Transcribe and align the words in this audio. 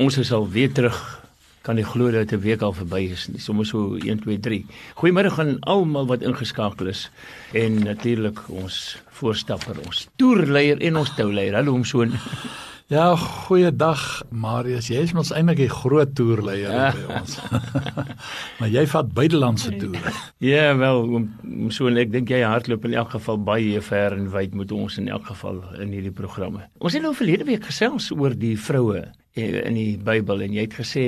Ons 0.00 0.16
is 0.16 0.30
al 0.32 0.46
weer 0.48 0.70
terug. 0.72 0.96
Kan 1.60 1.76
jy 1.76 1.84
glo 1.84 2.08
dat 2.10 2.32
'n 2.32 2.40
week 2.40 2.62
al 2.62 2.72
verby 2.72 3.10
is? 3.12 3.28
Nie 3.28 3.40
sommer 3.40 3.66
so 3.66 3.98
1 4.00 4.20
2 4.20 4.40
3. 4.40 4.64
Goeiemôre 4.96 5.30
aan 5.38 5.58
almal 5.60 6.06
wat 6.06 6.22
ingeskakel 6.22 6.86
is 6.86 7.10
en 7.52 7.82
natuurlik 7.84 8.38
ons 8.48 8.96
voorstapper, 9.10 9.76
ons 9.84 10.08
toerleier 10.16 10.80
en 10.80 10.96
ons 10.96 11.14
touleier. 11.14 11.54
Hallo 11.54 11.72
hom 11.72 11.84
so. 11.84 12.04
Ja, 12.90 13.14
goeiedag 13.14 14.22
Marius. 14.30 14.88
Jy 14.88 15.02
is 15.02 15.12
mos 15.12 15.30
eintlik 15.30 15.56
die 15.56 15.68
groot 15.68 16.14
toerleier 16.14 16.72
ja. 16.72 16.90
by 16.90 17.20
ons. 17.20 17.38
maar 18.58 18.68
jy 18.68 18.86
vat 18.86 19.12
buitelandse 19.14 19.76
toere. 19.76 20.10
Ja, 20.38 20.76
wel, 20.76 21.02
om 21.02 21.70
so 21.70 21.86
en 21.86 21.96
ek 21.96 22.10
dink 22.10 22.30
jy 22.30 22.40
hardloop 22.42 22.84
in 22.84 22.94
elk 22.94 23.10
geval 23.10 23.38
baie 23.38 23.80
ver 23.80 24.16
en 24.16 24.30
wyd 24.30 24.54
moet 24.54 24.72
ons 24.72 24.98
in 24.98 25.08
elk 25.08 25.26
geval 25.26 25.62
in 25.78 25.92
hierdie 25.92 26.10
programme. 26.10 26.66
Ons 26.78 26.92
het 26.96 27.02
nou 27.02 27.14
verlede 27.14 27.44
week 27.44 27.64
gesels 27.64 28.10
oor 28.10 28.34
die 28.34 28.56
vroue 28.58 29.04
in 29.34 29.74
die 29.74 29.96
Bybel 29.96 30.42
en 30.42 30.52
jy 30.52 30.66
het 30.66 30.74
gesê 30.74 31.04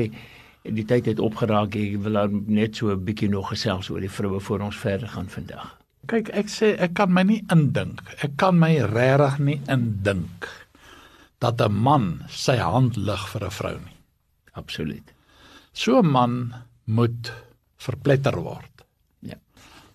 die 0.62 0.85
tyd 0.86 1.07
het 1.11 1.21
opgeraak 1.22 1.75
ek 1.76 1.96
wil 2.04 2.18
net 2.46 2.76
so 2.76 2.90
'n 2.93 3.04
bietjie 3.04 3.29
nog 3.29 3.48
gesels 3.50 3.90
oor 3.90 4.00
die 4.00 4.11
vroue 4.11 4.40
voor 4.40 4.61
ons 4.61 4.76
verder 4.76 5.08
gaan 5.08 5.29
vandag. 5.29 5.79
Kyk, 6.07 6.29
ek 6.35 6.48
sê 6.48 6.75
ek 6.79 6.95
kan 6.95 7.12
my 7.12 7.22
nie 7.22 7.45
indink. 7.53 8.03
Ek 8.22 8.36
kan 8.36 8.58
my 8.58 8.79
regtig 8.79 9.39
nie 9.39 9.61
indink 9.68 10.48
dat 11.39 11.61
'n 11.61 11.72
man 11.72 12.25
sy 12.29 12.57
hand 12.57 12.96
lig 12.96 13.29
vir 13.29 13.45
'n 13.45 13.50
vrou 13.50 13.76
nie. 13.79 13.96
Absoluut. 14.54 15.12
So 15.73 15.98
'n 15.98 16.07
man 16.07 16.54
moet 16.84 17.32
verpletter 17.76 18.36
word. 18.36 18.84
Ja. 19.20 19.34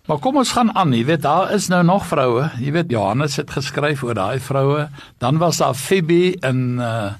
Maar 0.06 0.18
kom 0.18 0.36
ons 0.36 0.52
gaan 0.52 0.74
aan, 0.76 0.92
jy 0.92 1.04
weet 1.04 1.22
daar 1.22 1.52
is 1.52 1.68
nou 1.68 1.82
nog 1.84 2.06
vroue. 2.06 2.50
Jy 2.58 2.72
weet 2.72 2.90
Johannes 2.90 3.36
het 3.36 3.50
geskryf 3.50 4.02
oor 4.02 4.14
daai 4.14 4.40
vroue. 4.40 4.88
Dan 5.18 5.38
was 5.38 5.56
daar 5.56 5.74
Phoebe 5.74 6.36
in 6.40 6.78
uh 6.78 7.12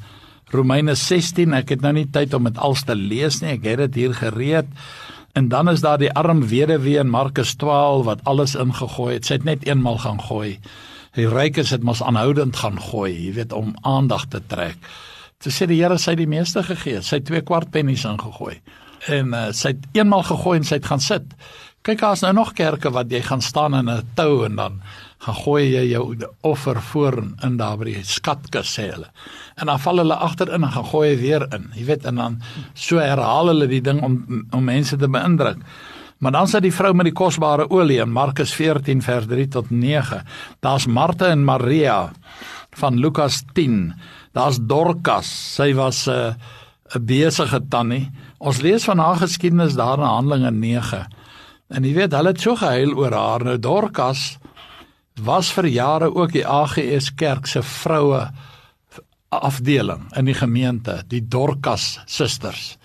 Romeine 0.50 0.94
16. 0.94 1.54
Ek 1.54 1.68
het 1.68 1.80
nou 1.80 1.92
nie 1.92 2.08
tyd 2.10 2.34
om 2.34 2.44
dit 2.44 2.58
als 2.58 2.84
te 2.84 2.94
lees 2.94 3.40
nie. 3.40 3.56
Ek 3.58 3.64
het 3.64 3.78
dit 3.78 3.94
hier 3.94 4.14
gereed. 4.14 4.66
En 5.32 5.48
dan 5.48 5.68
is 5.68 5.80
daar 5.80 5.98
die 5.98 6.12
arm 6.12 6.46
weduwee 6.48 6.98
in 6.98 7.10
Markus 7.10 7.54
12 7.54 8.04
wat 8.04 8.24
alles 8.24 8.54
ingegooi 8.54 9.14
het. 9.14 9.26
Sy 9.26 9.38
het 9.38 9.44
net 9.44 9.66
eenmal 9.68 9.98
gaan 9.98 10.20
gooi 10.20 10.58
die 11.18 11.28
rykes 11.28 11.72
het 11.74 11.86
mos 11.86 12.02
aanhoudend 12.04 12.58
gaan 12.60 12.78
gooi, 12.80 13.10
jy 13.12 13.32
weet 13.38 13.54
om 13.56 13.74
aandag 13.86 14.28
te 14.32 14.40
trek. 14.50 14.78
Toe 15.42 15.52
sê 15.54 15.68
die 15.70 15.78
Here 15.80 15.98
sy 16.00 16.14
die 16.18 16.28
meeste 16.30 16.64
gegee, 16.66 17.02
sy 17.02 17.20
twee 17.24 17.42
kwart 17.46 17.72
pennies 17.74 18.06
ingegooi. 18.08 18.58
En 19.14 19.34
uh, 19.34 19.48
sy 19.54 19.74
het 19.76 19.86
eenmal 19.98 20.24
gegooi 20.26 20.58
en 20.58 20.66
sy 20.66 20.80
het 20.80 20.88
gaan 20.90 21.02
sit. 21.02 21.34
Kyk 21.86 22.02
daar's 22.02 22.24
nou 22.26 22.32
nog 22.36 22.54
kerke 22.58 22.90
wat 22.94 23.10
jy 23.14 23.22
gaan 23.24 23.42
staan 23.42 23.76
in 23.78 23.90
'n 23.90 24.02
tou 24.18 24.44
en 24.44 24.56
dan 24.58 24.80
gaan 25.18 25.34
gooi 25.34 25.64
jy 25.72 25.84
jou 25.90 26.04
offer 26.46 26.80
voor 26.92 27.18
in 27.44 27.56
daar 27.58 27.78
by 27.80 27.90
die 27.90 28.02
skatkis 28.06 28.70
sê 28.78 28.88
hulle. 28.92 29.08
En 29.58 29.66
dan 29.66 29.80
val 29.82 30.02
hulle 30.02 30.14
agterin 30.14 30.64
en 30.64 30.74
gaan 30.76 30.90
gooi 30.92 31.16
weer 31.18 31.46
in. 31.54 31.70
Jy 31.74 31.86
weet 31.90 32.06
en 32.06 32.20
dan 32.22 32.40
so 32.74 33.02
herhaal 33.02 33.50
hulle 33.50 33.66
die 33.70 33.82
ding 33.82 34.02
om 34.02 34.20
om 34.54 34.64
mense 34.64 34.96
te 34.96 35.08
beïndruk. 35.08 35.58
Maar 36.18 36.34
dan 36.34 36.48
sit 36.50 36.62
die 36.62 36.74
vrou 36.74 36.92
met 36.94 37.06
die 37.06 37.14
kosbare 37.14 37.68
olie 37.70 38.00
in 38.02 38.10
Markus 38.10 38.54
14 38.54 39.02
vers 39.02 39.26
3 39.30 39.48
tot 39.54 39.70
9. 39.70 40.22
Daar's 40.60 40.86
Martha 40.86 41.30
en 41.30 41.44
Maria 41.46 42.10
van 42.78 42.98
Lukas 42.98 43.42
10. 43.54 43.92
Daar's 44.34 44.58
Dorcas, 44.60 45.30
sy 45.54 45.74
was 45.74 46.06
'n 46.06 46.10
uh, 46.10 46.34
'n 46.94 47.04
besige 47.04 47.60
tannie. 47.68 48.10
Ons 48.38 48.60
lees 48.60 48.84
van 48.84 48.98
haar 48.98 49.16
geskiedenis 49.16 49.74
daar 49.74 49.98
in 49.98 50.04
Handelinge 50.04 50.50
9. 50.50 51.06
En 51.68 51.84
jy 51.84 51.94
weet, 51.94 52.12
hulle 52.12 52.32
het 52.32 52.40
so 52.40 52.56
gehuil 52.56 52.94
oor 52.96 53.12
haar. 53.12 53.44
Nou 53.44 53.58
Dorcas 53.58 54.38
was 55.24 55.50
vir 55.52 55.66
jare 55.66 56.08
ook 56.14 56.32
die 56.32 56.46
AGS 56.46 57.14
kerk 57.14 57.46
se 57.46 57.62
vroue 57.62 58.28
afdeling 59.28 60.08
in 60.16 60.24
die 60.24 60.36
gemeente, 60.36 61.02
die 61.08 61.20
Dorcas 61.20 61.98
susters. 62.06 62.76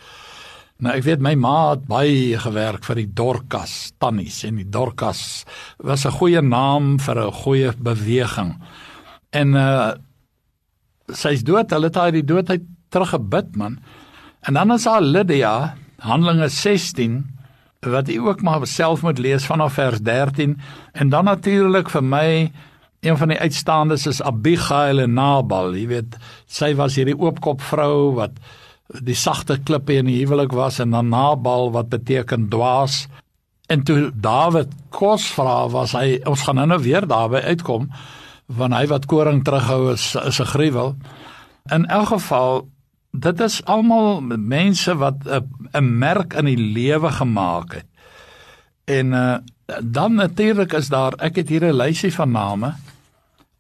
Nou 0.84 0.92
ek 0.98 1.06
weet 1.06 1.22
my 1.24 1.36
ma 1.40 1.58
het 1.72 1.86
baie 1.88 2.40
gewerk 2.42 2.84
vir 2.84 3.00
die 3.00 3.12
Dorcas 3.16 3.94
tannies 4.02 4.42
en 4.44 4.58
die 4.60 4.68
Dorcas 4.68 5.46
was 5.80 6.06
'n 6.06 6.18
goeie 6.20 6.42
naam 6.42 7.00
vir 7.00 7.18
'n 7.28 7.32
goeie 7.32 7.72
beweging. 7.78 8.60
En 9.32 9.56
uh 9.56 9.94
sy's 11.12 11.44
dood, 11.44 11.70
hulle 11.70 11.86
het 11.86 11.96
haar 11.96 12.12
die 12.12 12.24
doodheid 12.24 12.62
teruggebid 12.90 13.56
man. 13.56 13.80
En 14.42 14.54
dan 14.54 14.72
is 14.72 14.84
daar 14.84 15.02
Lydia, 15.02 15.76
Handelinge 16.00 16.50
16 16.50 17.26
wat 17.86 18.08
jy 18.08 18.20
ook 18.20 18.42
maar 18.42 18.68
self 18.68 19.02
moet 19.02 19.20
lees 19.20 19.46
vanaf 19.46 19.74
vers 19.74 20.00
13 20.02 20.60
en 20.94 21.10
dan 21.10 21.26
natuurlik 21.26 21.90
vir 21.90 22.04
my 22.04 22.28
een 23.04 23.18
van 23.18 23.34
die 23.34 23.40
uitstaandes 23.40 24.08
is 24.08 24.22
Abigail 24.22 25.00
en 25.04 25.14
Nabal, 25.14 25.76
jy 25.76 25.88
weet, 25.88 26.16
sy 26.48 26.72
was 26.80 26.96
hierdie 26.96 27.18
oopkop 27.20 27.62
vrou 27.62 28.14
wat 28.16 28.38
die 29.04 29.18
sagte 29.18 29.58
klippe 29.66 29.98
in 30.00 30.08
die 30.08 30.20
huwelik 30.22 30.54
was 30.56 30.80
en 30.80 30.94
dan 30.96 31.10
Nabal 31.12 31.72
wat 31.74 31.90
beteken 31.92 32.50
dwaas. 32.50 33.08
En 33.72 33.84
toe 33.84 34.12
Dawid 34.14 34.72
kos 34.94 35.26
vra 35.36 35.68
was 35.72 35.96
hy 35.98 36.20
ons 36.30 36.44
gaan 36.46 36.62
nou 36.68 36.80
weer 36.84 37.08
daarby 37.08 37.42
uitkom 37.44 37.90
want 38.54 38.76
hy 38.76 38.86
wat 38.92 39.08
koring 39.10 39.42
terughou 39.44 39.94
is 39.94 40.16
is 40.20 40.40
'n 40.40 40.52
gruwel. 40.52 40.96
In 41.72 41.86
elk 41.88 42.08
geval 42.08 42.68
dit 43.14 43.42
is 43.46 43.62
almal 43.70 44.22
mense 44.38 44.96
wat 44.98 45.26
'n 45.74 45.98
merk 45.98 46.34
in 46.34 46.46
die 46.46 46.58
lewe 46.58 47.12
gemaak 47.12 47.74
het 47.74 47.90
en 48.86 49.14
uh, 49.14 49.38
dan 49.82 50.16
natuurlik 50.16 50.74
is 50.74 50.90
daar 50.90 51.14
ek 51.18 51.36
het 51.36 51.50
hier 51.50 51.64
'n 51.64 51.78
lysie 51.78 52.14
van 52.14 52.32
name 52.32 52.74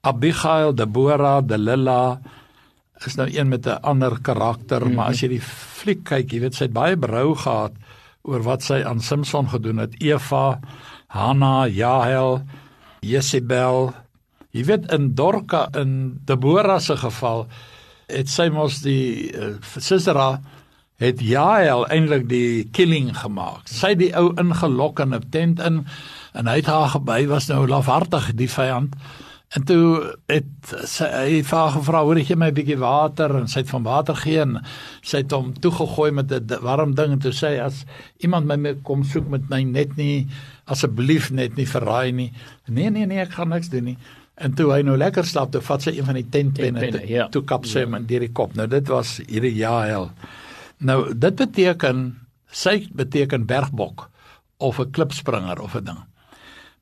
Abigail 0.01 0.75
Deborah 0.75 1.39
Delila 1.45 2.19
is 3.07 3.15
nou 3.15 3.27
een 3.31 3.47
met 3.47 3.65
'n 3.65 3.81
ander 3.81 4.21
karakter, 4.21 4.79
mm 4.79 4.87
-hmm. 4.87 4.95
maar 4.95 5.05
as 5.05 5.19
jy 5.19 5.27
die 5.27 5.41
fliek 5.41 6.03
kyk, 6.03 6.31
jy 6.31 6.39
weet 6.39 6.55
sy 6.55 6.63
het 6.63 6.73
baie 6.73 6.97
berou 6.97 7.35
gehad 7.35 7.71
oor 8.21 8.41
wat 8.43 8.63
sy 8.63 8.83
aan 8.83 8.99
Samson 8.99 9.49
gedoen 9.49 9.77
het. 9.77 10.01
Eva, 10.01 10.59
Hanna, 11.07 11.67
Jael, 11.67 12.41
Jezebel. 12.99 13.93
Jy 14.51 14.63
weet 14.65 14.91
in 14.91 15.13
Dorka 15.15 15.67
in 15.71 16.19
Deborah 16.25 16.79
se 16.79 16.97
geval 16.97 17.47
het 18.13 18.29
sy 18.29 18.49
mos 18.53 18.81
die 18.85 19.31
uh, 19.33 19.55
Sisera 19.77 20.37
het 21.01 21.21
Jael 21.21 21.87
eintlik 21.91 22.27
die 22.29 22.69
killing 22.75 23.11
gemaak. 23.17 23.67
Sy 23.67 23.93
die 23.99 24.13
ou 24.15 24.31
ingelok 24.39 25.01
in 25.03 25.13
'n 25.13 25.29
tent 25.29 25.59
in 25.59 25.85
en 26.33 26.47
hy 26.47 26.55
het 26.61 26.71
haar 26.71 26.89
gebei 26.89 27.27
was 27.27 27.49
nou 27.49 27.67
lafhartig 27.67 28.33
die 28.35 28.49
vyand. 28.49 28.95
En 29.53 29.63
toe 29.69 30.15
het 30.31 30.71
sy 30.89 31.05
hy 31.13 31.41
vra 31.45 31.67
gevra 31.75 32.01
hoor 32.01 32.17
jy 32.17 32.35
my 32.35 32.47
'n 32.49 32.57
bietjie 32.57 32.79
water 32.79 33.35
en 33.37 33.47
sy 33.47 33.59
het 33.59 33.69
van 33.69 33.83
water 33.83 34.15
gee 34.15 34.39
en 34.41 34.57
sy 35.01 35.17
het 35.17 35.31
hom 35.31 35.53
toegegooi 35.53 36.11
met 36.11 36.31
'n 36.31 36.61
warm 36.61 36.95
ding 36.95 37.11
en 37.11 37.19
toe 37.19 37.31
sê 37.31 37.61
as 37.61 37.85
iemand 38.17 38.47
my 38.47 38.75
kom 38.83 39.03
soek 39.03 39.27
met 39.29 39.49
my 39.49 39.63
net 39.63 39.95
nie 39.97 40.27
asseblief 40.65 41.31
net 41.31 41.55
nie 41.55 41.67
verraai 41.67 42.11
nie. 42.11 42.31
Nee 42.67 42.89
nee 42.89 43.05
nee 43.05 43.19
ek 43.19 43.33
gaan 43.33 43.49
niks 43.49 43.69
doen 43.69 43.83
nie. 43.83 43.97
En 44.35 44.53
toe 44.57 44.71
hy 44.73 44.81
nou 44.81 44.95
lekker 44.97 45.25
slaap, 45.25 45.51
toe 45.53 45.61
vat 45.61 45.81
sy 45.81 45.93
een 45.97 46.05
van 46.05 46.17
die 46.17 46.29
tentpenne 46.29 46.87
toe, 46.91 47.03
ja. 47.09 47.27
toe 47.29 47.43
kap 47.45 47.67
sy 47.69 47.83
ja. 47.83 47.85
hom 47.85 47.99
in 47.99 48.07
die 48.09 48.31
kop. 48.33 48.55
Nou 48.57 48.67
dit 48.67 48.87
was 48.89 49.19
hierdie 49.27 49.53
Jael. 49.53 50.09
Nou 50.79 51.13
dit 51.13 51.35
beteken 51.35 52.07
sy 52.53 52.87
beteken 52.93 53.45
bergbok 53.45 54.09
of 54.57 54.79
'n 54.79 54.91
klipspringer 54.91 55.61
of 55.61 55.75
'n 55.75 55.83
ding. 55.83 56.01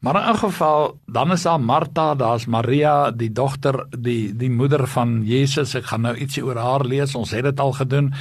Maar 0.01 0.16
in 0.16 0.34
'n 0.34 0.38
geval, 0.38 1.00
dan 1.06 1.31
is 1.31 1.41
daar 1.41 1.62
Martha, 1.62 2.16
daar's 2.16 2.45
Maria, 2.45 3.12
die 3.12 3.31
dogter, 3.31 3.85
die 4.00 4.35
die 4.35 4.50
moeder 4.50 4.88
van 4.88 5.22
Jesus. 5.25 5.75
Ek 5.75 5.85
gaan 5.85 6.01
nou 6.01 6.16
ietsie 6.16 6.45
oor 6.45 6.57
haar 6.57 6.85
lees. 6.85 7.16
Ons 7.16 7.31
het 7.31 7.44
dit 7.44 7.59
al 7.59 7.72
gedoen. 7.72 8.13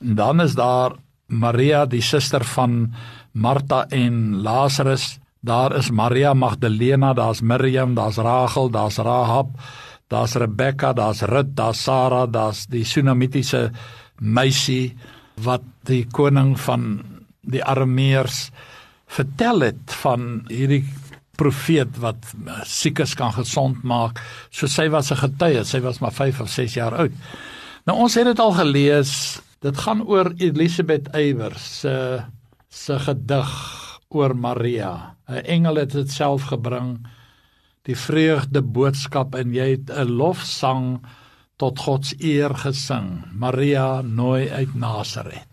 En 0.00 0.14
dan 0.14 0.40
is 0.40 0.54
daar 0.54 0.92
Maria, 1.26 1.86
die 1.86 2.02
suster 2.02 2.44
van 2.44 2.94
Martha 3.32 3.86
en 3.88 4.42
Lazarus. 4.42 5.18
Daar 5.44 5.74
is 5.76 5.90
Maria 5.92 6.32
Magdalena, 6.32 7.12
daar's 7.12 7.42
Miriam, 7.44 7.94
daar's 7.94 8.16
Rachel, 8.16 8.70
daar's 8.70 8.96
Rahab, 8.96 9.50
daar's 10.08 10.34
Rebekka, 10.40 10.94
daar's 10.96 11.20
Rut, 11.22 11.50
daar's 11.56 11.82
Sara, 11.84 12.24
daar's 12.26 12.64
die 12.72 12.84
Sunamitiese 12.84 13.68
meisie 14.24 14.94
wat 15.44 15.66
die 15.84 16.06
koning 16.08 16.54
van 16.64 17.04
die 17.44 17.60
Arameërs 17.60 18.48
vertel 19.04 19.66
het 19.66 19.98
van 20.00 20.46
hierdie 20.48 20.86
profeet 21.36 22.00
wat 22.00 22.24
siekes 22.64 23.12
kan 23.18 23.36
gesond 23.36 23.84
maak. 23.84 24.22
So 24.48 24.66
sy 24.66 24.88
was 24.88 25.12
'n 25.12 25.20
getuie, 25.28 25.64
sy 25.64 25.80
was 25.80 26.00
maar 26.00 26.12
5 26.12 26.40
of 26.40 26.48
6 26.48 26.74
jaar 26.74 26.94
oud. 26.94 27.12
Nou 27.84 27.98
ons 27.98 28.14
het 28.14 28.24
dit 28.24 28.38
al 28.38 28.52
gelees. 28.52 29.42
Dit 29.60 29.76
gaan 29.76 30.02
oor 30.02 30.32
Elisabeth 30.38 31.08
Eybers 31.12 31.80
se 31.80 32.24
se 32.70 32.98
gedig 32.98 33.83
oor 34.14 34.34
Maria. 34.36 35.16
'n 35.28 35.44
Engel 35.44 35.76
het 35.76 35.92
dit 35.92 36.10
self 36.10 36.48
gebring. 36.52 37.06
Die 37.84 37.96
vreugde 37.96 38.62
boodskap 38.62 39.34
en 39.34 39.52
jy 39.54 39.70
het 39.76 39.90
'n 39.90 40.16
lofsang 40.16 41.04
tot 41.56 41.78
God 41.78 42.06
se 42.06 42.16
eer 42.18 42.54
gesing. 42.54 43.24
Maria 43.32 44.02
nooi 44.02 44.50
uit 44.50 44.74
Nasaret. 44.74 45.48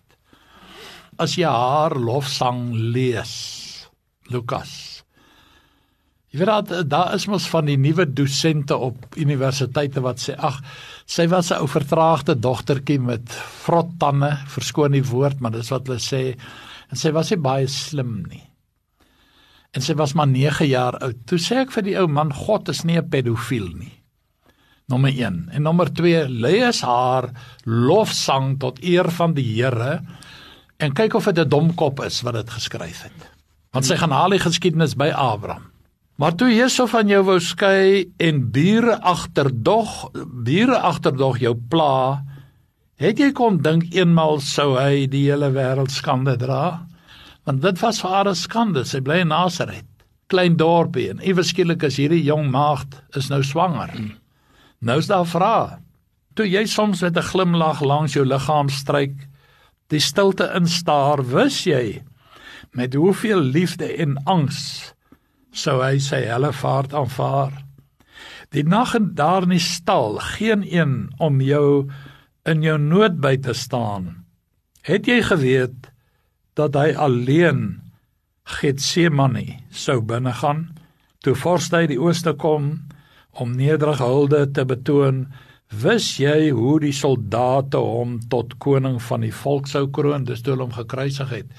As 1.17 1.35
jy 1.35 1.45
haar 1.45 1.95
lofsang 1.95 2.73
lees, 2.73 3.89
Lukas 4.29 4.91
Jy 6.31 6.39
weet 6.39 6.69
dat 6.69 6.87
daar 6.89 7.13
is 7.13 7.25
mos 7.27 7.49
van 7.51 7.65
die 7.67 7.75
nuwe 7.75 8.05
dosente 8.07 8.77
op 8.77 9.17
universiteite 9.19 9.99
wat 9.99 10.21
sê 10.23 10.35
ag 10.39 10.61
Sy 11.11 11.25
was 11.27 11.51
'n 11.51 11.59
ou 11.59 11.67
vertraagde 11.67 12.39
dogtertjie 12.39 12.99
met 12.99 13.33
vrot 13.65 13.89
tande, 13.99 14.31
verskoon 14.47 14.91
die 14.91 15.03
woord, 15.03 15.41
maar 15.41 15.51
dis 15.51 15.69
wat 15.69 15.87
hulle 15.87 15.99
sê. 15.99 16.39
En 16.89 16.95
sy 16.95 17.11
was 17.11 17.31
nie 17.31 17.37
baie 17.37 17.67
slim 17.67 18.23
nie. 18.29 18.47
En 19.71 19.83
sy 19.83 19.95
was 19.95 20.13
maar 20.13 20.27
9 20.27 20.67
jaar 20.67 20.97
oud. 20.99 21.19
Toe 21.25 21.39
sê 21.39 21.61
ek 21.63 21.71
vir 21.71 21.85
die 21.87 21.97
ou 21.99 22.07
man, 22.11 22.33
God 22.35 22.69
is 22.69 22.83
nie 22.83 22.97
'n 22.97 23.09
pedofiel 23.09 23.69
nie. 23.71 23.93
Nommer 24.91 25.11
1. 25.15 25.49
En 25.51 25.61
nommer 25.61 25.93
2, 25.93 26.27
lees 26.27 26.81
haar 26.81 27.31
lofsang 27.63 28.59
tot 28.59 28.83
eer 28.83 29.09
van 29.11 29.33
die 29.33 29.47
Here 29.55 30.01
en 30.77 30.93
kyk 30.93 31.13
of 31.13 31.25
dit 31.25 31.39
'n 31.39 31.49
domkop 31.49 32.03
is 32.03 32.21
wat 32.21 32.33
dit 32.33 32.49
geskryf 32.49 33.03
het. 33.03 33.31
Want 33.71 33.85
sy 33.85 33.95
gaan 33.95 34.31
die 34.31 34.39
geskiedenis 34.39 34.95
by 34.95 35.11
Abraham. 35.15 35.71
Maar 36.17 36.35
toe 36.35 36.51
Jesus 36.53 36.89
van 36.89 37.07
jou 37.07 37.23
wou 37.23 37.39
skei 37.39 38.11
en 38.17 38.51
bure 38.51 38.99
agterdog, 39.01 40.11
bure 40.43 40.77
agterdog 40.77 41.39
jou 41.39 41.55
pla, 41.55 42.23
het 42.95 43.17
jy 43.17 43.31
kon 43.31 43.57
dink 43.57 43.93
eenmal 43.93 44.39
sou 44.39 44.75
hy 44.77 45.07
die 45.07 45.23
hele 45.31 45.49
wêreld 45.51 45.89
skande 45.89 46.37
dra? 46.37 46.87
Want 47.43 47.61
dit 47.61 47.79
was 47.79 48.01
vir 48.01 48.09
haar 48.09 48.29
'n 48.29 48.35
skande. 48.35 48.85
Sy 48.85 49.01
bly 49.01 49.21
in 49.21 49.27
Nasaret, 49.27 49.85
klein 50.27 50.57
dorpie 50.57 51.09
en 51.09 51.19
iewers 51.19 51.49
skielik 51.49 51.83
is 51.83 51.97
hierdie 51.97 52.23
jong 52.23 52.51
maagd 52.51 53.01
is 53.15 53.29
nou 53.29 53.43
swanger. 53.43 53.91
Nou 54.79 54.97
is 54.97 55.07
daar 55.07 55.25
vra. 55.25 55.79
Toe 56.33 56.45
jy 56.45 56.65
soms 56.65 57.01
met 57.01 57.17
'n 57.17 57.29
glimlag 57.31 57.81
langs 57.81 58.13
jou 58.13 58.25
liggaam 58.25 58.69
stryk, 58.69 59.27
die 59.87 59.99
stilte 59.99 60.51
instaar, 60.55 61.23
wis 61.23 61.63
jy 61.63 62.03
met 62.71 62.93
hoeveel 62.93 63.39
liefde 63.39 63.97
en 63.97 64.17
angs 64.25 64.93
sou 65.51 65.81
hy 65.83 65.99
sy 65.99 66.23
helle 66.23 66.53
vaart 66.53 66.93
aanvaar. 66.93 67.51
Die 68.51 68.63
nag 68.63 68.95
en 68.95 69.13
daar 69.15 69.43
in 69.43 69.55
die 69.55 69.63
stal, 69.63 70.19
geen 70.37 70.63
een 70.63 71.11
om 71.19 71.41
jou 71.41 71.89
in 72.45 72.63
jou 72.63 72.77
nood 72.77 73.19
by 73.21 73.37
te 73.37 73.53
staan. 73.53 74.25
Het 74.81 75.07
jy 75.07 75.21
geweet 75.21 75.91
dat 76.59 76.75
hy 76.75 76.91
alleen 76.95 77.79
Getsemane 78.59 79.61
sou 79.69 80.01
binne 80.03 80.33
gaan 80.41 80.65
toe 81.23 81.35
vorstyd 81.37 81.91
die 81.93 82.01
ooste 82.01 82.33
kom 82.33 82.73
om 83.39 83.53
nederige 83.55 84.03
hulde 84.03 84.43
te 84.55 84.65
betoon 84.67 85.25
wis 85.83 86.17
jy 86.19 86.49
hoe 86.51 86.79
die 86.83 86.95
soldate 86.95 87.79
hom 87.79 88.17
tot 88.31 88.57
koning 88.59 88.97
van 89.07 89.23
die 89.23 89.31
volk 89.31 89.69
sou 89.71 89.85
kroon? 89.93 90.25
Dis 90.27 90.43
toe 90.43 90.57
hom 90.59 90.73
gekruisig 90.75 91.29
het. 91.31 91.53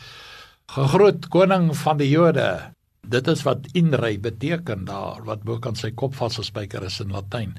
Gegroet 0.75 1.31
koning 1.33 1.71
van 1.81 2.01
die 2.01 2.11
Jode. 2.11 2.75
Dit 3.03 3.29
is 3.33 3.43
wat 3.47 3.71
inrei 3.79 4.19
beteken 4.21 4.85
daar 4.85 5.25
wat 5.25 5.47
bo 5.49 5.59
kan 5.65 5.79
sy 5.79 5.95
kop 5.97 6.15
vasgespijker 6.19 6.85
is 6.87 7.01
in 7.01 7.15
latyn 7.15 7.57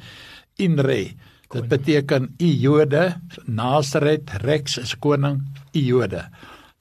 inrei 0.61 1.15
dit 1.53 1.67
beteken 1.69 2.31
u 2.41 2.49
Jode. 2.49 3.03
Nasaret 3.45 4.29
Rex 4.45 4.77
is 4.81 4.93
koning 4.97 5.41
u 5.73 5.81
Jode 5.81 6.27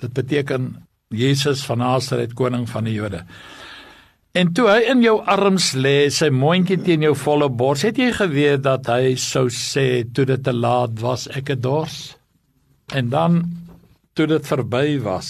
Dit 0.03 0.15
beteken 0.17 0.73
Jesus 1.13 1.65
van 1.69 1.83
Nasaret 1.83 2.35
koning 2.35 2.67
van 2.71 2.89
die 2.89 2.97
Jode. 2.97 3.23
En 4.33 4.49
toe 4.57 4.65
hy 4.71 4.79
in 4.89 5.03
jou 5.05 5.19
arms 5.29 5.75
lê, 5.77 6.09
sy 6.09 6.31
mondjie 6.33 6.79
teen 6.81 7.05
jou 7.05 7.13
volle 7.21 7.51
bors, 7.53 7.85
het 7.85 7.99
jy 8.01 8.09
geweet 8.17 8.63
dat 8.65 8.89
hy 8.89 9.13
sou 9.21 9.51
sê 9.53 10.07
toe 10.09 10.25
dit 10.29 10.41
te 10.41 10.55
laat 10.57 10.97
was, 11.03 11.27
ek 11.29 11.53
het 11.53 11.61
dors. 11.61 12.15
En 12.97 13.11
dan 13.13 13.43
toe 14.17 14.27
dit 14.31 14.49
verby 14.49 14.97
was 15.05 15.29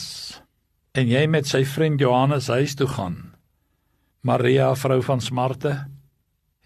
en 0.92 1.08
jy 1.08 1.22
met 1.30 1.48
sy 1.48 1.62
vriend 1.64 2.02
Johannes 2.02 2.50
huis 2.52 2.74
toe 2.76 2.86
gaan. 2.90 3.16
Maria 4.22 4.74
vrou 4.76 5.00
van 5.02 5.22
smarte, 5.24 5.72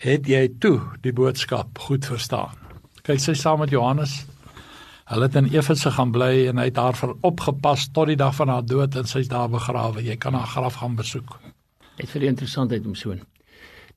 het 0.02 0.26
jy 0.28 0.42
toe 0.60 0.80
die 1.04 1.14
boodskap 1.14 1.78
goed 1.86 2.04
verstaan. 2.04 2.58
Kyk 3.06 3.22
sy 3.22 3.36
saam 3.38 3.62
met 3.62 3.72
Johannes 3.72 4.24
Hulle 5.06 5.28
het 5.28 5.36
in 5.38 5.46
Efese 5.54 5.90
gaan 5.94 6.10
bly 6.10 6.48
en 6.50 6.58
hy 6.58 6.64
het 6.66 6.78
haar 6.82 7.12
opgepas 7.22 7.86
tot 7.94 8.08
die 8.10 8.18
dag 8.18 8.34
van 8.34 8.50
haar 8.50 8.64
dood 8.66 8.96
en 8.98 9.06
sy's 9.06 9.28
daar 9.30 9.46
begrawe. 9.52 10.02
Jy 10.02 10.16
kan 10.18 10.34
haar 10.34 10.50
graf 10.50 10.80
gaan 10.82 10.96
besoek. 10.98 11.36
Dit 12.00 12.10
vir 12.10 12.24
die 12.24 12.30
interessantheid 12.32 12.86
om 12.86 12.96
so. 12.98 13.14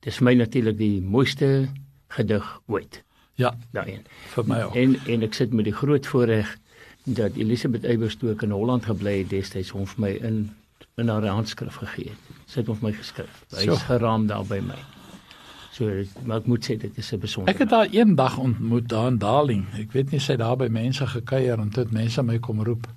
Dis 0.06 0.20
my 0.22 0.36
natuurlik 0.38 0.78
die 0.78 1.02
mooiste 1.02 1.70
gedig 2.14 2.46
ooit. 2.68 3.02
Ja, 3.42 3.56
daarin. 3.74 4.06
Vir 4.36 4.48
my 4.52 4.62
ook. 4.68 4.78
En 4.78 4.96
en 5.08 5.26
ek 5.26 5.34
sit 5.34 5.54
met 5.56 5.66
die 5.66 5.74
groot 5.74 6.06
voorreg 6.06 6.54
dat 7.10 7.42
Elisabeth 7.42 7.90
Eyberstook 7.90 8.46
in 8.46 8.54
Holland 8.54 8.86
gebly 8.86 9.18
het 9.24 9.34
destyds 9.34 9.74
om 9.74 9.90
vir 9.90 10.06
my 10.06 10.14
in 10.22 10.40
in 11.00 11.10
haar 11.10 11.26
handskrif 11.26 11.82
gegee 11.82 12.14
het. 12.14 12.40
Sy 12.46 12.62
het 12.62 12.70
hom 12.70 12.78
vir 12.78 12.92
my 12.92 12.96
geskryf. 13.02 13.44
Hy 13.58 13.66
is 13.72 13.90
geraam 13.90 14.28
daar 14.30 14.46
by 14.46 14.62
my. 14.62 14.78
So 15.80 15.88
maar 16.28 16.42
ek 16.42 16.48
moet 16.52 16.66
sê 16.68 16.76
dit 16.76 16.98
is 17.00 17.12
'n 17.14 17.20
besonder. 17.20 17.54
Ek 17.54 17.62
het 17.64 17.72
haar 17.72 17.88
eendag 17.88 18.38
ontmoet 18.38 18.90
daar 18.90 19.08
in 19.08 19.18
Darling. 19.18 19.66
Ek 19.80 19.92
weet 19.92 20.12
nie 20.12 20.20
sy 20.20 20.36
daar 20.36 20.58
by 20.58 20.68
mense 20.68 21.08
gekuier 21.08 21.60
en 21.60 21.70
dit 21.70 21.92
mense 21.92 22.24
my 22.24 22.40
kom 22.40 22.64
roep. 22.64 22.88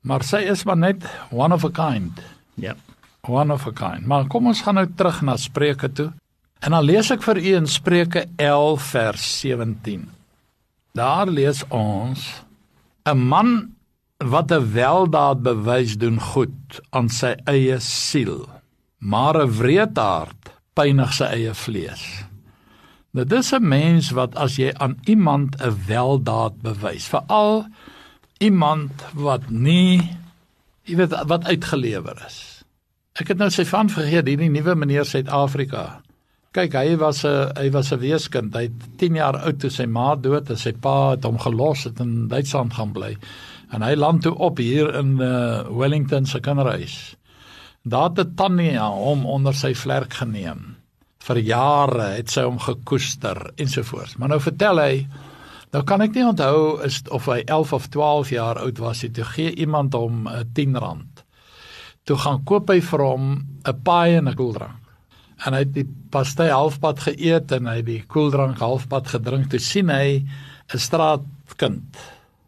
Maar 0.00 0.22
sy 0.24 0.36
is 0.48 0.64
maar 0.64 0.76
net 0.76 1.04
one 1.30 1.54
of 1.54 1.64
a 1.64 1.70
kind. 1.70 2.20
Ja. 2.54 2.74
One 3.28 3.52
of 3.52 3.66
a 3.66 3.70
kind. 3.70 4.06
Maar 4.06 4.26
kom 4.26 4.46
ons 4.46 4.62
gaan 4.62 4.74
nou 4.74 4.86
terug 4.96 5.20
na 5.22 5.36
Spreuke 5.36 5.92
toe. 5.92 6.12
En 6.60 6.70
dan 6.70 6.84
lees 6.84 7.10
ek 7.10 7.22
vir 7.22 7.36
u 7.36 7.54
in 7.56 7.66
Spreuke 7.66 8.26
11 8.36 8.82
vers 8.82 9.40
17. 9.40 10.08
Daar 10.92 11.26
lees 11.26 11.64
ons 11.68 12.42
'n 13.04 13.18
man 13.18 13.74
wat 14.16 14.50
'n 14.52 14.72
weldaad 14.72 15.42
bewys 15.42 15.98
doen 15.98 16.20
goed 16.20 16.80
aan 16.90 17.08
sy 17.08 17.36
eie 17.44 17.80
siel, 17.80 18.48
maar 18.98 19.36
'n 19.36 19.52
wreedaard 19.58 20.52
pynig 20.74 21.12
sy 21.12 21.24
eie 21.24 21.54
vlees. 21.54 22.29
Nou 23.10 23.24
dis 23.26 23.52
'n 23.52 23.68
mens 23.68 24.10
wat 24.10 24.36
as 24.36 24.56
jy 24.56 24.70
aan 24.72 24.98
iemand 25.04 25.56
'n 25.58 25.74
weldaad 25.86 26.62
bewys, 26.62 27.08
veral 27.08 27.66
iemand 28.38 28.90
wat 29.14 29.50
nie 29.50 30.16
jy 30.84 30.96
weet 30.96 31.26
wat 31.26 31.44
uitgelewer 31.44 32.22
is. 32.26 32.64
Ek 33.12 33.28
het 33.28 33.38
nou 33.38 33.50
sy 33.50 33.64
van 33.64 33.90
vergeet 33.90 34.26
hierdie 34.26 34.50
nuwe 34.50 34.74
meneer 34.74 35.04
Suid-Afrika. 35.04 36.00
Kyk, 36.52 36.72
hy 36.72 36.96
was 36.96 37.24
'n 37.24 37.50
hy 37.56 37.70
was 37.70 37.92
'n 37.92 37.98
weeskind. 37.98 38.54
Hy 38.54 38.70
10 38.96 39.14
jaar 39.14 39.36
oud 39.36 39.58
toe 39.58 39.70
sy 39.70 39.86
ma 39.86 40.14
dood 40.14 40.50
en 40.50 40.56
sy 40.56 40.72
pa 40.72 41.10
het 41.10 41.24
hom 41.24 41.38
gelos 41.38 41.84
het 41.84 42.00
in 42.00 42.28
Duitsland 42.28 42.74
gaan 42.74 42.92
bly. 42.92 43.16
En 43.70 43.82
hy 43.82 43.94
land 43.94 44.22
toe 44.22 44.34
op 44.34 44.58
hier 44.58 44.94
in 44.94 45.20
uh, 45.20 45.62
Wellington 45.68 46.26
se 46.26 46.40
kinderhuis. 46.40 47.16
Daar 47.82 48.10
het 48.14 48.36
Tannie 48.36 48.78
hom 48.78 49.26
onder 49.26 49.54
sy 49.54 49.74
vlerk 49.74 50.12
geneem 50.12 50.79
vir 51.26 51.40
jare 51.44 52.06
het 52.16 52.32
sy 52.32 52.44
hom 52.46 52.58
gekoester 52.62 53.50
ensovoorts. 53.60 54.16
Maar 54.18 54.34
nou 54.34 54.40
vertel 54.40 54.80
hy 54.80 54.92
nou 55.70 55.82
kan 55.86 56.02
ek 56.02 56.16
nie 56.16 56.26
onthou 56.26 56.80
is 56.86 57.00
of 57.14 57.28
hy 57.30 57.42
11 57.44 57.74
of 57.76 57.88
12 57.94 58.32
jaar 58.34 58.60
oud 58.62 58.80
was 58.82 59.04
toe 59.04 59.26
gee 59.34 59.52
iemand 59.54 59.94
hom 59.94 60.26
'n 60.26 60.32
uh, 60.32 60.44
10 60.54 60.76
rand. 60.76 61.24
Toe 62.04 62.16
gaan 62.16 62.44
koop 62.44 62.70
hy 62.70 62.80
vir 62.80 63.04
hom 63.04 63.24
'n 63.64 63.82
paai 63.84 64.16
en 64.16 64.28
'n 64.28 64.34
koeldrank. 64.34 64.78
En 65.46 65.52
hy 65.52 65.60
het 65.60 65.72
die 65.72 65.88
pastei 66.10 66.50
halfpad 66.50 67.00
geëet 67.00 67.52
en 67.52 67.66
hy 67.66 67.82
die 67.82 68.02
koeldrank 68.06 68.58
halfpad 68.58 69.08
gedrink. 69.08 69.50
Toe 69.50 69.60
sien 69.60 69.88
hy 69.88 70.24
'n 70.74 70.78
straatkind 70.78 71.96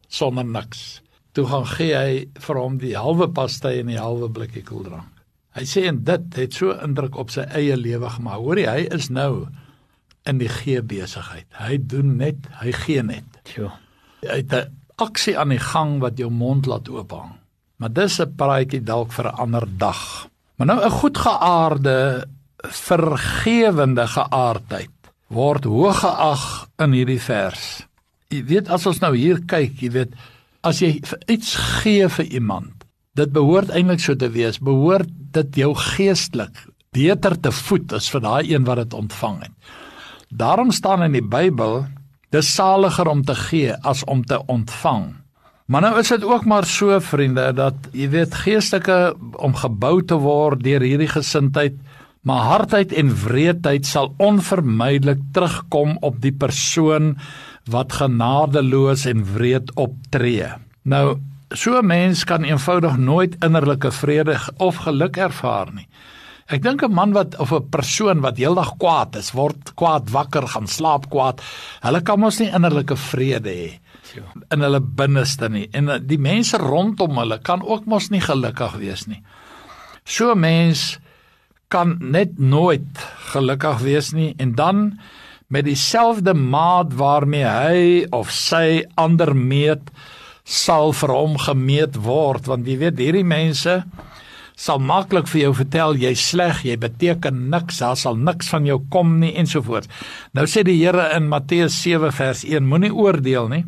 sonder 0.08 0.44
niks. 0.44 1.00
Toe 1.32 1.46
gaan 1.46 1.66
gee 1.66 1.96
hy 1.96 2.28
vir 2.40 2.56
hom 2.56 2.78
die 2.78 2.96
halwe 2.96 3.28
pastei 3.28 3.78
en 3.80 3.86
die 3.86 4.00
halwe 4.00 4.28
blikkie 4.28 4.62
koeldrank. 4.62 5.21
Hy 5.52 5.64
sê 5.68 5.84
en 5.90 5.98
dit 6.04 6.38
het 6.38 6.54
so 6.56 6.72
indruk 6.84 7.16
op 7.20 7.30
sy 7.30 7.44
eie 7.52 7.76
lewe 7.76 8.08
gemaak. 8.08 8.40
Hoorie, 8.40 8.68
hy 8.70 8.86
is 8.94 9.10
nou 9.12 9.48
in 10.28 10.38
die 10.40 10.48
gee 10.48 10.80
besigheid. 10.80 11.48
Hy 11.58 11.76
doen 11.76 12.16
net, 12.16 12.46
hy 12.62 12.72
gee 12.72 13.02
net. 13.04 13.42
Ja. 13.56 13.74
Hy 14.22 14.38
het 14.40 14.54
'n 14.54 14.70
aksie 14.96 15.36
aan 15.38 15.50
die 15.50 15.60
gang 15.60 16.00
wat 16.00 16.18
jou 16.18 16.30
mond 16.30 16.66
laat 16.66 16.88
oophang. 16.88 17.36
Maar 17.76 17.92
dis 17.92 18.20
'n 18.20 18.34
praatjie 18.36 18.80
dalk 18.80 19.12
vir 19.12 19.26
'n 19.26 19.36
ander 19.36 19.66
dag. 19.78 20.28
Maar 20.56 20.66
nou 20.66 20.84
'n 20.84 20.90
goedgeaarde, 20.90 22.26
vergewende 22.62 24.06
geaardheid 24.06 24.90
word 25.26 25.64
hoog 25.64 25.98
geag 26.00 26.68
in 26.78 26.92
hierdie 26.92 27.20
vers. 27.20 27.86
Jy 28.28 28.44
weet 28.44 28.68
as 28.68 28.86
ons 28.86 29.00
nou 29.00 29.16
hier 29.16 29.40
kyk, 29.46 29.80
jy 29.82 29.90
weet 29.90 30.14
as 30.62 30.78
jy 30.78 31.00
iets 31.26 31.54
gee 31.56 32.08
vir 32.08 32.24
iemand 32.24 32.81
Dit 33.12 33.28
behoort 33.28 33.68
eintlik 33.68 34.00
so 34.00 34.16
te 34.16 34.30
wees. 34.32 34.56
Behoort 34.56 35.10
dit 35.36 35.56
jou 35.60 35.74
geestelik 35.76 36.62
beter 36.96 37.34
te 37.36 37.50
voed 37.52 37.92
as 37.92 38.06
vir 38.12 38.22
daai 38.24 38.52
een 38.54 38.64
wat 38.64 38.78
dit 38.80 38.94
ontvang 38.96 39.42
het. 39.42 39.72
Daarom 40.32 40.70
staan 40.72 41.04
in 41.04 41.12
die 41.12 41.24
Bybel: 41.24 41.84
"Dis 42.32 42.54
saliger 42.54 43.08
om 43.12 43.20
te 43.24 43.34
gee 43.34 43.74
as 43.84 44.04
om 44.04 44.24
te 44.24 44.38
ontvang." 44.46 45.12
Maar 45.66 45.80
nou 45.80 45.98
is 46.00 46.08
dit 46.08 46.24
ook 46.24 46.44
maar 46.44 46.64
so 46.64 47.00
vriende 47.00 47.52
dat 47.52 47.74
jy 47.92 48.08
weet 48.08 48.34
geestelike 48.34 49.14
om 49.36 49.54
gebou 49.54 50.02
te 50.02 50.16
word 50.16 50.64
deur 50.64 50.80
hierdie 50.80 51.08
gesindheid, 51.08 51.76
maar 52.22 52.48
hardheid 52.48 52.92
en 52.92 53.12
wreedheid 53.12 53.86
sal 53.86 54.14
onvermydelik 54.18 55.20
terugkom 55.32 55.96
op 56.00 56.20
die 56.20 56.32
persoon 56.32 57.18
wat 57.68 57.92
genadeloos 57.92 59.04
en 59.06 59.24
wreed 59.34 59.72
optree. 59.76 60.48
Nou 60.82 61.20
So 61.54 61.78
'n 61.78 61.86
mens 61.86 62.24
kan 62.24 62.44
eenvoudig 62.44 62.96
nooit 62.96 63.36
innerlike 63.44 63.90
vrede 63.92 64.38
of 64.56 64.76
geluk 64.76 65.16
ervaar 65.16 65.72
nie. 65.74 65.88
Ek 66.46 66.62
dink 66.62 66.82
'n 66.82 66.92
man 66.92 67.12
wat 67.12 67.38
of 67.38 67.52
'n 67.52 67.68
persoon 67.68 68.20
wat 68.20 68.36
heeldag 68.36 68.76
kwaad 68.76 69.16
is, 69.16 69.32
word 69.32 69.74
kwaad 69.74 70.10
wakker, 70.10 70.48
gaan 70.48 70.66
slaap 70.66 71.10
kwaad. 71.10 71.42
Hulle 71.80 72.00
kan 72.02 72.20
mos 72.20 72.38
nie 72.38 72.50
innerlike 72.50 72.96
vrede 72.96 73.50
hê 73.50 73.78
in 74.50 74.60
hulle 74.60 74.80
binneste 74.80 75.48
nie. 75.48 75.68
En 75.72 75.88
eh, 75.88 76.00
die 76.00 76.18
mense 76.18 76.56
rondom 76.56 77.16
hulle 77.16 77.38
kan 77.38 77.62
ook 77.62 77.86
mos 77.86 78.10
nie 78.10 78.20
gelukkig 78.20 78.76
wees 78.76 79.06
nie. 79.06 79.22
So 80.04 80.32
'n 80.32 80.40
mens 80.40 80.98
kan 81.68 81.96
net 82.00 82.38
nooit 82.38 82.98
gelukkig 83.32 83.78
wees 83.78 84.12
nie 84.12 84.34
en 84.38 84.54
dan 84.54 84.98
met 85.48 85.64
dieselfde 85.64 86.34
maat 86.34 86.94
waarmee 86.94 87.44
hy 87.44 88.06
of 88.10 88.30
sy 88.30 88.84
ander 88.94 89.36
meet 89.36 89.90
sal 90.44 90.92
vir 90.96 91.14
hom 91.14 91.36
gemeet 91.38 91.98
word 92.06 92.48
want 92.50 92.66
jy 92.66 92.78
weet 92.80 92.98
hierdie 93.02 93.26
mense 93.26 93.82
sal 94.62 94.82
maklik 94.82 95.30
vir 95.30 95.40
jou 95.46 95.52
vertel 95.62 95.96
jy 95.98 96.12
sleg 96.18 96.64
jy 96.66 96.76
beteken 96.80 97.46
niks 97.52 97.80
daar 97.82 97.96
sal 97.98 98.18
niks 98.18 98.50
van 98.52 98.66
jou 98.68 98.80
kom 98.92 99.18
nie 99.22 99.32
ensovoorts 99.40 99.88
nou 100.36 100.44
sê 100.46 100.64
die 100.66 100.80
Here 100.82 101.08
in 101.16 101.30
Matteus 101.30 101.78
7 101.82 102.12
vers 102.12 102.44
1 102.44 102.68
moenie 102.68 102.92
oordeel 102.92 103.48
nie 103.52 103.64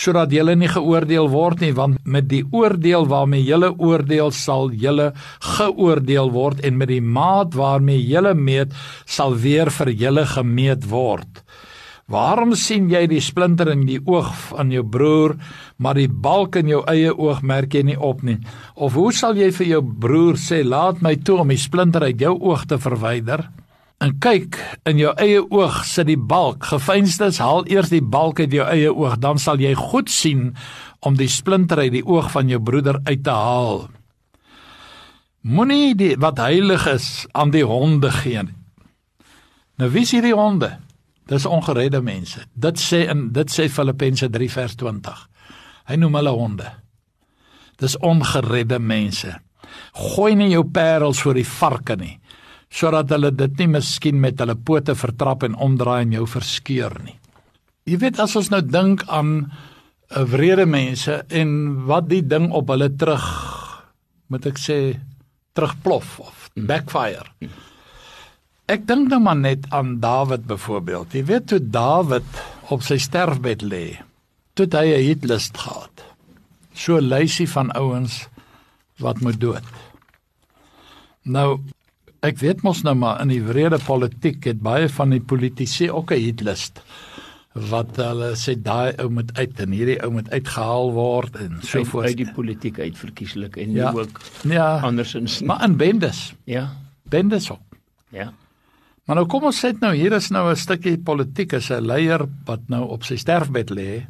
sodat 0.00 0.32
julle 0.32 0.54
nie 0.56 0.70
geoordeel 0.70 1.28
word 1.32 1.62
nie 1.64 1.72
want 1.76 1.98
met 2.04 2.28
die 2.30 2.42
oordeel 2.56 3.06
waarmee 3.10 3.44
julle 3.44 3.72
oordeel 3.76 4.32
sal 4.34 4.70
julle 4.72 5.10
geoordeel 5.56 6.30
word 6.34 6.62
en 6.64 6.78
met 6.80 6.90
die 6.92 7.02
maat 7.02 7.56
waarmee 7.58 8.00
julle 8.00 8.34
meet 8.34 8.76
sal 9.06 9.36
weer 9.44 9.70
vir 9.70 9.92
julle 10.04 10.26
gemeet 10.26 10.86
word. 10.90 11.42
Waarom 12.10 12.56
sien 12.58 12.88
jy 12.90 13.04
die 13.06 13.20
splinter 13.22 13.68
in 13.70 13.84
die 13.86 14.00
oog 14.02 14.32
van 14.48 14.72
jou 14.74 14.82
broer, 14.82 15.36
maar 15.78 15.94
die 15.94 16.10
balk 16.10 16.56
in 16.58 16.66
jou 16.72 16.80
eie 16.90 17.12
oog 17.14 17.44
merk 17.46 17.76
jy 17.76 17.84
nie 17.86 17.98
op 17.98 18.24
nie? 18.26 18.40
Of 18.74 18.96
hoe 18.98 19.12
sal 19.14 19.38
jy 19.38 19.52
vir 19.54 19.66
jou 19.66 19.82
broer 19.82 20.34
sê, 20.34 20.64
"Laat 20.66 21.02
my 21.02 21.14
toe 21.14 21.38
om 21.38 21.48
die 21.48 21.56
splinter 21.56 22.02
uit 22.02 22.18
jou 22.18 22.34
oog 22.40 22.66
te 22.66 22.78
verwyder"? 22.78 23.48
En 24.00 24.18
kyk, 24.18 24.56
in 24.86 24.98
jou 24.98 25.12
eie 25.16 25.40
oog 25.50 25.84
sit 25.84 26.06
die 26.06 26.16
balk. 26.16 26.64
Gefeinstes, 26.64 27.38
haal 27.38 27.64
eers 27.68 27.90
die 27.90 28.02
balk 28.02 28.40
uit 28.40 28.52
jou 28.52 28.66
eie 28.66 28.88
oog, 28.94 29.18
dan 29.18 29.38
sal 29.38 29.60
jy 29.60 29.74
goed 29.74 30.08
sien 30.10 30.56
om 31.00 31.16
die 31.16 31.28
splinter 31.28 31.78
uit 31.78 31.92
die 31.92 32.06
oog 32.06 32.30
van 32.30 32.48
jou 32.48 32.60
broeder 32.60 33.00
uit 33.04 33.22
te 33.24 33.30
haal. 33.30 33.88
Moenie 35.42 36.16
wat 36.16 36.38
heilig 36.38 36.86
is 36.86 37.26
aan 37.32 37.50
die 37.50 37.64
honde 37.64 38.10
gee 38.10 38.42
nie. 38.42 38.56
Nou 39.76 39.90
wie 39.90 40.02
is 40.02 40.10
hierdie 40.12 40.34
honde? 40.34 40.78
Dis 41.30 41.46
ongeredde 41.46 42.00
mense. 42.02 42.42
Dit 42.52 42.80
sê 42.82 43.04
in 43.10 43.28
dit 43.34 43.52
sê 43.52 43.68
Filippense 43.70 44.26
3 44.30 44.48
vers 44.50 44.74
20. 44.76 45.20
Hy 45.90 45.98
noem 46.00 46.18
hulle 46.18 46.34
honde. 46.34 46.72
Dis 47.78 47.96
ongeredde 48.02 48.80
mense. 48.82 49.36
Gooi 49.94 50.34
nie 50.34 50.50
jou 50.50 50.64
parels 50.74 51.22
voor 51.22 51.38
die 51.38 51.46
varke 51.46 51.96
nie 51.96 52.16
sodat 52.70 53.10
hulle 53.10 53.32
dit 53.34 53.56
nie 53.58 53.66
miskien 53.72 54.20
met 54.22 54.38
hulle 54.38 54.54
pote 54.54 54.94
vertrap 54.94 55.42
en 55.42 55.56
omdraai 55.58 56.04
en 56.04 56.12
jou 56.20 56.26
verskeur 56.30 56.94
nie. 57.02 57.16
Jy 57.90 57.98
weet 57.98 58.20
as 58.22 58.36
ons 58.38 58.50
nou 58.52 58.60
dink 58.62 59.02
aan 59.08 59.30
'n 59.36 59.50
eh, 60.10 60.22
wrede 60.22 60.66
mense 60.66 61.24
en 61.28 61.50
wat 61.86 62.08
die 62.08 62.22
ding 62.22 62.52
op 62.52 62.68
hulle 62.68 62.88
terug 62.96 63.26
moet 64.28 64.46
ek 64.46 64.58
sê 64.58 65.00
terugplof 65.54 66.20
of 66.20 66.50
backfire. 66.54 67.26
Ek 68.70 68.86
dink 68.86 69.08
nou 69.10 69.18
maar 69.18 69.38
net 69.38 69.64
aan 69.74 69.96
Dawid 69.98 70.44
byvoorbeeld. 70.46 71.16
Jy 71.16 71.24
weet 71.26 71.48
toe 71.50 71.58
Dawid 71.58 72.26
op 72.70 72.84
sy 72.86 73.00
sterfbed 73.02 73.64
lê, 73.66 73.98
toe 74.54 74.68
hy 74.70 74.94
'n 74.94 75.06
hitlust 75.08 75.58
gehad. 75.58 76.04
So 76.74 76.96
'n 76.96 77.08
lysie 77.10 77.48
van 77.48 77.72
ouens 77.74 78.28
wat 78.98 79.20
moet 79.20 79.40
dood. 79.40 79.66
Nou 81.24 81.60
Ek 82.20 82.36
weet 82.36 82.60
mos 82.62 82.82
nou 82.84 82.92
maar 82.94 83.22
in 83.22 83.30
die 83.32 83.40
wrede 83.40 83.78
politiek 83.80 84.44
het 84.44 84.58
baie 84.60 84.88
van 84.92 85.10
die 85.10 85.22
politici 85.24 85.90
ook 85.90 86.12
'n 86.12 86.20
hitlist 86.20 86.82
wat 87.54 87.96
hulle 87.96 88.36
sê 88.36 88.54
daai 88.62 88.92
ou 89.00 89.08
moet 89.08 89.32
uit 89.38 89.60
en 89.60 89.72
hierdie 89.72 90.02
ou 90.04 90.10
moet 90.10 90.28
uitgehaal 90.30 90.92
word 90.92 91.36
en 91.36 91.58
so 91.62 91.84
voort. 91.84 92.06
uit 92.06 92.16
die 92.16 92.32
politiek 92.32 92.78
uit 92.78 92.98
verkieslik 92.98 93.56
en 93.56 93.72
ja, 93.72 93.90
ook 93.90 94.20
ja, 94.44 94.78
andersins 94.80 95.40
maar 95.42 95.64
in 95.64 95.76
bendes. 95.76 96.34
Ja. 96.44 96.76
Bendes 97.08 97.50
ook 97.50 97.64
ja 98.10 98.32
maar 99.10 99.18
nou 99.18 99.26
kom 99.26 99.48
ons 99.48 99.58
sê 99.58 99.72
nou 99.82 99.90
hier 99.90 100.14
is 100.14 100.28
nou 100.30 100.44
'n 100.46 100.56
stukkie 100.56 100.96
politiek 101.02 101.52
is 101.58 101.70
'n 101.70 101.82
leier 101.82 102.28
wat 102.46 102.60
nou 102.68 102.84
op 102.94 103.02
sy 103.02 103.16
sterfbed 103.16 103.70
lê. 103.70 104.06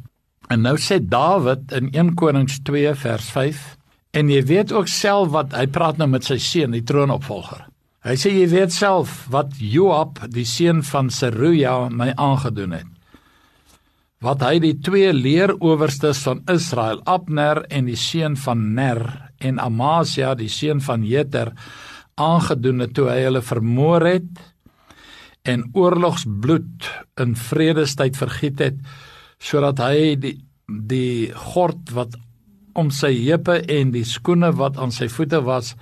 En 0.47 0.61
nou 0.61 0.77
sê 0.77 0.99
Dawid 0.99 1.71
in 1.71 1.89
1 1.91 2.13
Konings 2.13 2.59
2 2.61 2.93
vers 2.93 3.31
5 3.31 3.77
en 4.13 4.29
jy 4.29 4.45
weet 4.45 4.71
ook 4.71 4.87
self 4.87 5.29
wat 5.29 5.53
hy 5.53 5.65
praat 5.65 5.97
nou 5.97 6.07
met 6.07 6.23
sy 6.23 6.37
seun 6.37 6.71
die 6.71 6.83
troonopvolger. 6.83 7.65
Hy 8.03 8.15
sê 8.15 8.29
jy 8.29 8.47
weet 8.47 8.71
self 8.71 9.25
wat 9.29 9.57
Joab, 9.57 10.19
die 10.29 10.45
seun 10.45 10.83
van 10.83 11.09
Seruja, 11.09 11.89
my 11.89 12.13
aangedoen 12.15 12.71
het. 12.71 12.87
Wat 14.21 14.41
hy 14.41 14.59
die 14.59 14.79
twee 14.79 15.13
leeroowerstes 15.13 16.19
van 16.23 16.43
Israel, 16.47 17.01
Abner 17.05 17.65
en 17.71 17.85
die 17.85 17.95
seun 17.95 18.37
van 18.37 18.75
Ner 18.75 19.31
en 19.39 19.59
Amasia, 19.59 20.35
die 20.35 20.49
seun 20.49 20.81
van 20.81 21.03
Jeter, 21.03 21.53
aangedoen 22.15 22.79
het 22.79 22.93
toe 22.93 23.09
hy 23.09 23.23
hulle 23.23 23.41
vermoor 23.41 24.05
het 24.05 24.50
en 25.49 25.63
oorlogsbloed 25.73 26.89
in 27.21 27.35
vredestyd 27.35 28.17
vergiet 28.17 28.59
het 28.61 28.81
sodat 29.41 29.81
hy 29.81 30.15
die 30.21 30.37
die 30.71 31.31
gord 31.35 31.91
wat 31.91 32.15
om 32.79 32.91
sy 32.95 33.11
heupe 33.17 33.57
en 33.67 33.89
die 33.91 34.05
skoene 34.07 34.53
wat 34.55 34.77
aan 34.79 34.93
sy 34.95 35.09
voete 35.11 35.41
was 35.43 35.73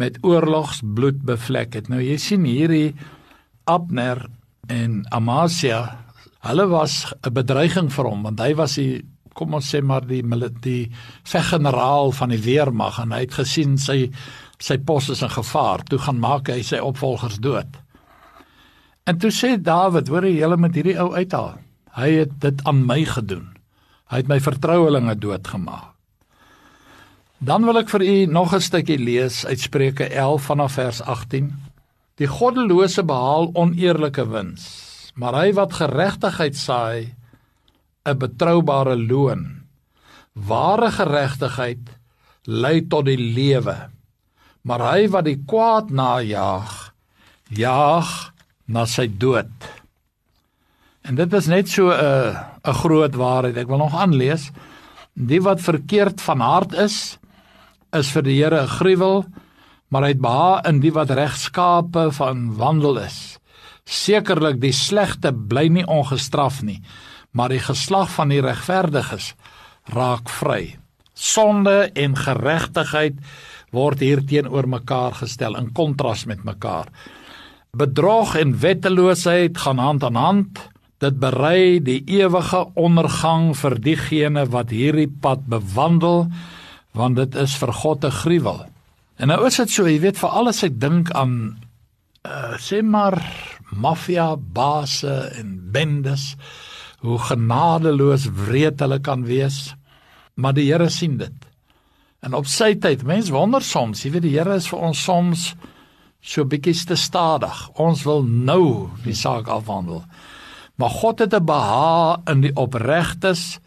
met 0.00 0.16
oorlogsbloed 0.24 1.20
bevlek 1.28 1.76
het. 1.76 1.90
Nou 1.92 2.00
jy 2.00 2.16
sien 2.18 2.46
hierdie 2.48 2.94
Abner 3.68 4.24
en 4.72 5.02
Amasia, 5.12 5.82
hulle 6.48 6.66
was 6.72 7.12
'n 7.12 7.34
bedreiging 7.34 7.92
vir 7.92 8.04
hom 8.08 8.22
want 8.22 8.40
hy 8.40 8.54
was 8.54 8.74
die 8.80 9.04
kom 9.34 9.54
ons 9.54 9.68
sê 9.74 9.82
maar 9.82 10.06
die 10.06 10.22
die 10.62 10.90
veggeneraal 11.24 12.12
van 12.12 12.30
die 12.30 12.42
weermag 12.42 13.00
en 13.02 13.12
hy 13.12 13.20
het 13.26 13.34
gesien 13.34 13.76
sy 13.78 14.10
sy 14.58 14.78
pos 14.78 15.10
is 15.10 15.22
in 15.22 15.28
gevaar. 15.28 15.82
Toe 15.84 15.98
gaan 15.98 16.18
maak 16.18 16.48
hy 16.48 16.62
sy 16.62 16.78
opvolgers 16.78 17.38
dood. 17.38 17.83
En 19.04 19.18
toe 19.20 19.28
sê 19.28 19.56
Dawid, 19.60 20.08
hoor 20.08 20.24
jy 20.24 20.38
hulle 20.40 20.56
met 20.56 20.76
hierdie 20.78 20.96
ou 21.00 21.10
uithaal. 21.12 21.58
Hy 21.94 22.08
het 22.22 22.38
dit 22.40 22.62
aan 22.64 22.86
my 22.88 23.02
gedoen. 23.04 23.50
Hy 24.08 24.22
het 24.22 24.30
my 24.30 24.38
vertrouelinge 24.40 25.14
doodgemaak. 25.20 25.90
Dan 27.44 27.66
wil 27.68 27.76
ek 27.76 27.90
vir 27.92 28.00
u 28.00 28.16
nog 28.32 28.54
'n 28.54 28.64
stukkie 28.64 28.96
lees 28.96 29.44
uit 29.44 29.60
Spreuke 29.60 30.08
11 30.08 30.42
vanaf 30.48 30.72
vers 30.72 31.00
18. 31.02 31.52
Die 32.16 32.26
goddelose 32.26 33.04
behaal 33.04 33.50
oneerlike 33.52 34.24
wins, 34.30 35.12
maar 35.14 35.34
hy 35.34 35.52
wat 35.52 35.72
geregtigheid 35.72 36.56
saai, 36.56 37.14
'n 38.06 38.18
betroubare 38.18 38.96
loon. 38.96 39.66
Ware 40.32 40.90
geregtigheid 40.90 41.98
lei 42.44 42.86
tot 42.88 43.04
die 43.04 43.18
lewe, 43.18 43.90
maar 44.62 44.80
hy 44.94 45.08
wat 45.08 45.24
die 45.24 45.42
kwaad 45.44 45.90
najag, 45.90 46.94
jaag 47.48 48.33
na 48.66 48.86
sy 48.86 49.08
dood. 49.08 49.50
En 51.04 51.18
dit 51.18 51.32
is 51.36 51.46
net 51.46 51.68
so 51.68 51.90
'n 51.92 52.36
'n 52.64 52.78
groot 52.82 53.14
waarheid. 53.14 53.56
Ek 53.56 53.68
wil 53.68 53.78
nog 53.78 53.94
aanlees. 53.94 54.50
Die 55.14 55.40
wat 55.40 55.60
verkeerd 55.60 56.20
van 56.20 56.40
hart 56.40 56.72
is, 56.72 57.18
is 57.92 58.10
vir 58.10 58.22
die 58.22 58.42
Here 58.42 58.62
'n 58.62 58.68
gruwel, 58.68 59.24
maar 59.88 60.02
hy 60.02 60.08
het 60.08 60.20
beha 60.20 60.62
in 60.68 60.80
die 60.80 60.92
wat 60.92 61.10
regskape 61.10 62.10
van 62.12 62.56
wandel 62.56 62.98
is. 62.98 63.38
Sekerlik 63.84 64.60
die 64.60 64.72
slegte 64.72 65.32
bly 65.32 65.68
nie 65.68 65.86
ongestraf 65.86 66.62
nie, 66.62 66.80
maar 67.32 67.48
die 67.48 67.60
geslag 67.60 68.10
van 68.10 68.28
die 68.28 68.40
regverdiges 68.40 69.34
raak 69.92 70.28
vry. 70.28 70.78
Sonde 71.14 71.90
en 71.94 72.16
geregtigheid 72.16 73.14
word 73.70 74.00
hier 74.00 74.24
teenoor 74.24 74.68
mekaar 74.68 75.14
gestel 75.14 75.56
in 75.56 75.72
kontras 75.72 76.24
met 76.24 76.44
mekaar. 76.44 76.88
Bedrog 77.74 78.36
en 78.38 78.58
wetteloosheid 78.62 79.58
gaan 79.58 79.78
hand 79.78 80.04
aan 80.04 80.14
hand. 80.14 80.60
Dit 81.02 81.18
berei 81.18 81.82
die 81.82 82.04
ewige 82.06 82.68
ondergang 82.78 83.50
vir 83.58 83.74
diegene 83.82 84.46
wat 84.46 84.70
hierdie 84.70 85.10
pad 85.10 85.48
bewandel 85.50 86.28
want 86.94 87.18
dit 87.18 87.34
is 87.34 87.56
vir 87.58 87.72
God 87.72 88.04
'n 88.04 88.10
gruwel. 88.22 88.60
En 89.18 89.28
nou 89.28 89.46
is 89.46 89.56
dit 89.56 89.70
so, 89.70 89.88
jy 89.88 90.00
weet, 90.00 90.18
vir 90.18 90.30
alles 90.30 90.62
ek 90.62 90.80
dink 90.80 91.10
aan 91.10 91.58
uh, 92.26 92.54
sê 92.58 92.82
maar 92.82 93.18
maffia 93.70 94.36
basse 94.36 95.30
en 95.38 95.58
bendes 95.72 96.36
hoe 96.98 97.18
genadeloos 97.18 98.28
wreed 98.46 98.80
hulle 98.80 99.00
kan 99.00 99.24
wees. 99.24 99.74
Maar 100.34 100.54
die 100.54 100.72
Here 100.72 100.88
sien 100.88 101.16
dit. 101.16 101.34
En 102.20 102.34
op 102.34 102.46
sy 102.46 102.74
tyd, 102.74 103.02
mens 103.02 103.30
wonder 103.30 103.62
soms, 103.62 104.02
jy 104.04 104.10
weet 104.10 104.22
die 104.22 104.38
Here 104.38 104.54
is 104.54 104.68
vir 104.70 104.78
ons 104.78 105.02
soms 105.04 105.54
so 106.24 106.44
bietjie 106.48 106.74
te 106.88 106.96
stadig. 106.96 107.56
Ons 107.80 108.04
wil 108.08 108.24
nou 108.24 108.90
die 109.04 109.16
saak 109.16 109.50
afhandel. 109.52 110.04
Maar 110.80 110.90
God 110.90 111.18
het 111.18 111.34
'n 111.34 111.44
behaag 111.44 112.24
in 112.26 112.40
die 112.40 112.56
opregtes 112.56 113.60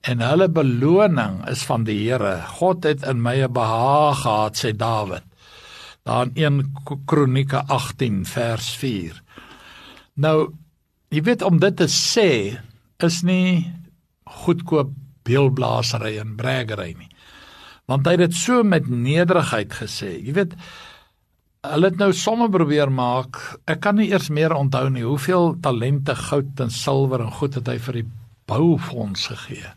en 0.00 0.20
hulle 0.20 0.48
beloning 0.48 1.48
is 1.48 1.64
van 1.64 1.84
die 1.84 2.08
Here. 2.08 2.42
God 2.58 2.84
het 2.84 3.02
in 3.02 3.22
my 3.22 3.42
'n 3.42 3.52
behaag 3.52 4.22
gehad, 4.22 4.56
sê 4.56 4.76
Dawid. 4.76 5.24
Daar 6.04 6.26
in 6.26 6.32
1 6.34 6.72
Kronieke 7.04 7.64
18 7.66 8.26
vers 8.26 8.76
4. 8.76 9.22
Nou, 10.14 10.52
jy 11.08 11.22
weet 11.22 11.42
om 11.42 11.58
dit 11.58 11.76
te 11.76 11.88
sê 11.88 12.58
is 13.02 13.22
nie 13.22 13.72
goedkoop 14.24 14.90
beelblaasery 15.22 16.18
en 16.18 16.36
braggery 16.36 16.94
nie. 16.98 17.10
Want 17.86 18.06
hy 18.06 18.16
het 18.16 18.30
dit 18.30 18.34
so 18.34 18.62
met 18.62 18.88
nederigheid 18.88 19.72
gesê. 19.72 20.24
Jy 20.24 20.32
weet 20.32 20.54
hulle 21.72 21.90
het 21.90 21.98
nou 22.00 22.12
somme 22.16 22.48
probeer 22.52 22.90
maak. 22.92 23.38
Ek 23.70 23.80
kan 23.84 23.98
nie 23.98 24.10
eers 24.10 24.28
meer 24.32 24.54
onthou 24.56 24.88
nie 24.92 25.04
hoeveel 25.06 25.54
talente 25.64 26.14
goud 26.14 26.60
en 26.62 26.70
silwer 26.70 27.24
en 27.24 27.34
goed 27.38 27.58
het 27.58 27.68
hy 27.70 27.76
vir 27.88 28.00
die 28.00 28.06
boufonds 28.46 29.26
gegee. 29.32 29.72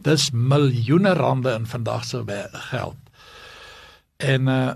Dis 0.00 0.30
miljoene 0.32 1.12
rande 1.18 1.52
in 1.58 1.66
vandag 1.68 2.04
se 2.04 2.24
geld. 2.70 3.00
En 4.18 4.48
uh 4.48 4.70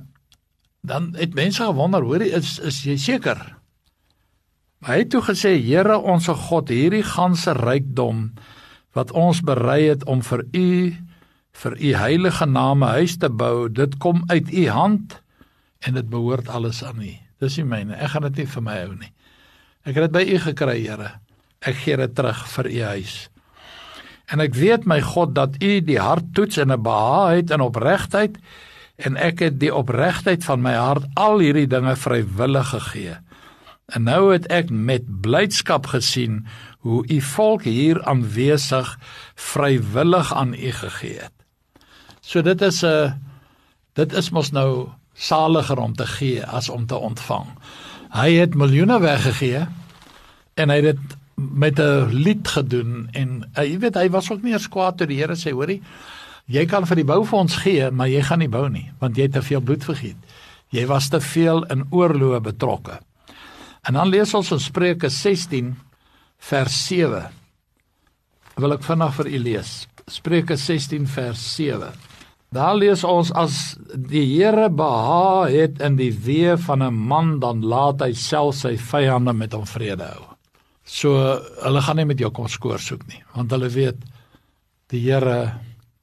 dan 0.85 1.15
het 1.17 1.33
mense 1.33 1.65
gewonder, 1.65 2.03
hoor 2.05 2.21
jy 2.21 2.37
is 2.37 2.59
is 2.59 2.83
jy 2.85 2.97
seker? 3.01 3.39
Hy 4.85 4.99
het 4.99 5.11
toe 5.15 5.23
gesê, 5.25 5.55
Here 5.57 5.97
ons 5.97 6.27
God, 6.29 6.69
hierdie 6.69 7.03
ganse 7.03 7.55
rykdom 7.57 8.35
wat 8.93 9.13
ons 9.17 9.41
berei 9.41 9.89
het 9.89 10.05
om 10.05 10.21
vir 10.21 10.45
u 10.53 10.93
vir 11.55 11.77
u 11.81 11.95
heilige 11.95 12.47
naam 12.47 12.85
'n 12.85 13.01
huis 13.01 13.17
te 13.17 13.31
bou, 13.31 13.69
dit 13.69 13.97
kom 13.99 14.25
uit 14.29 14.53
u 14.53 14.69
hand 14.69 15.24
en 15.85 15.95
dit 15.99 16.09
behoort 16.09 16.49
alles 16.49 16.83
aan 16.85 17.03
u. 17.03 17.13
Dis 17.43 17.59
nie 17.61 17.69
myne. 17.69 17.97
Ek 17.97 18.15
gaan 18.15 18.27
dit 18.31 18.43
nie 18.43 18.51
vir 18.55 18.65
my 18.65 18.79
hou 18.85 18.95
nie. 18.97 19.13
Ek 19.85 19.99
het 19.99 20.07
dit 20.07 20.17
by 20.17 20.25
u 20.25 20.39
gekry, 20.47 20.79
Here. 20.87 21.11
Ek 21.65 21.77
gee 21.85 21.97
dit 21.97 22.15
terug 22.17 22.45
vir 22.57 22.71
u 22.71 22.83
huis. 22.95 23.17
En 24.33 24.41
ek 24.41 24.57
weet 24.57 24.87
my 24.89 25.01
God 25.05 25.35
dat 25.37 25.59
u 25.61 25.73
die 25.85 26.01
hart 26.01 26.33
toets 26.37 26.57
en 26.57 26.73
'n 26.73 26.83
behaag 26.83 27.37
het 27.37 27.51
in 27.51 27.61
opregtheid 27.61 28.39
en 28.97 29.17
ek 29.17 29.39
het 29.39 29.61
die 29.61 29.75
opregtheid 29.75 30.45
van 30.45 30.63
my 30.63 30.75
hart 30.75 31.05
al 31.15 31.39
hierdie 31.39 31.67
dinge 31.67 31.97
vrywillig 31.97 32.69
gegee. 32.69 33.17
En 33.93 34.03
nou 34.03 34.33
het 34.33 34.47
ek 34.47 34.71
met 34.71 35.21
blydskap 35.21 35.87
gesien 35.87 36.47
hoe 36.79 37.05
u 37.09 37.21
volk 37.21 37.63
hier 37.63 38.05
aanwesig 38.05 38.99
vrywillig 39.35 40.35
aan 40.35 40.55
u 40.55 40.71
gegee 40.73 41.19
het. 41.21 41.33
So 42.21 42.43
dit 42.43 42.63
is 42.63 42.85
'n 42.85 43.21
dit 43.93 44.13
is 44.13 44.31
mos 44.31 44.51
nou 44.51 44.89
saliger 45.15 45.79
om 45.79 45.95
te 45.95 46.07
gee 46.07 46.45
as 46.47 46.69
om 46.69 46.87
te 46.87 46.97
ontvang. 46.97 47.47
Hy 48.15 48.31
het 48.33 48.55
miljoene 48.55 49.01
weggegee 49.01 49.67
en 50.55 50.71
hy 50.71 50.81
het 50.83 50.91
dit 50.93 51.17
met 51.35 51.79
'n 51.79 52.11
lied 52.13 52.49
gedoen 52.49 53.09
en 53.13 53.51
uh, 53.59 53.65
jy 53.65 53.79
weet 53.79 53.95
hy 53.95 54.11
was 54.11 54.31
ook 54.31 54.43
nie 54.43 54.53
eens 54.53 54.69
kwaad 54.69 54.97
toe 54.97 55.07
die 55.07 55.19
Here 55.19 55.35
sê 55.35 55.51
hoorie 55.51 55.83
jy 56.47 56.67
kan 56.67 56.87
vir 56.87 56.97
die 56.97 57.05
boufonds 57.05 57.57
gee 57.57 57.91
maar 57.91 58.09
jy 58.09 58.23
gaan 58.23 58.39
nie 58.39 58.49
bou 58.49 58.69
nie 58.69 58.93
want 59.01 59.17
jy 59.17 59.23
het 59.23 59.33
te 59.33 59.43
veel 59.43 59.61
bloed 59.61 59.85
vergiet. 59.85 60.17
Jy 60.71 60.87
was 60.87 61.09
te 61.09 61.21
veel 61.21 61.65
in 61.71 61.87
oorloë 61.91 62.41
betrokke. 62.41 62.99
En 63.87 63.95
dan 63.95 64.09
lees 64.09 64.35
ons 64.35 64.51
in 64.51 64.61
Spreuke 64.61 65.09
16 65.09 65.75
vers 66.39 66.87
7. 66.87 67.29
Wil 68.57 68.73
ek 68.73 68.83
vinnig 68.87 69.15
vir 69.15 69.27
u 69.27 69.39
lees. 69.39 69.71
Spreuke 70.11 70.57
16 70.57 71.07
vers 71.07 71.45
7. 71.55 71.93
Daar 72.55 72.77
lees 72.79 73.03
ons 73.05 73.33
as 73.35 73.75
die 73.95 74.23
Here 74.37 74.69
behaag 74.71 75.51
het 75.51 75.81
in 75.83 75.97
die 75.99 76.13
weë 76.13 76.57
van 76.67 76.83
'n 76.83 76.95
man 76.95 77.41
dan 77.41 77.65
laat 77.65 78.01
hy 78.01 78.13
self 78.13 78.55
sy 78.55 78.77
vyande 78.77 79.33
met 79.33 79.53
hom 79.53 79.67
vrede 79.67 80.05
hou. 80.05 80.25
So 80.85 81.41
hulle 81.63 81.83
gaan 81.83 81.97
nie 81.97 82.05
met 82.05 82.19
jou 82.19 82.31
kom 82.31 82.49
skoor 82.49 82.79
soek 82.79 83.07
nie, 83.09 83.23
want 83.35 83.51
hulle 83.51 83.69
weet 83.69 83.99
die 84.89 85.01
Here 85.01 85.61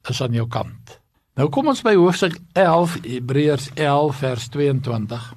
is 0.08 0.20
aan 0.20 0.32
jou 0.32 0.46
kant. 0.48 1.00
Nou 1.36 1.48
kom 1.48 1.68
ons 1.68 1.82
by 1.82 1.94
hoofstuk 1.94 2.38
11 2.52 2.98
Hebreërs 3.02 3.70
11 3.74 4.16
vers 4.16 4.48
22. 4.48 5.34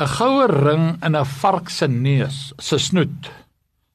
'n 0.00 0.06
Goue 0.06 0.46
ring 0.46 1.04
in 1.04 1.16
'n 1.16 1.24
vark 1.24 1.68
se 1.70 1.86
neus, 1.86 2.52
se 2.58 2.78
snoet 2.78 3.30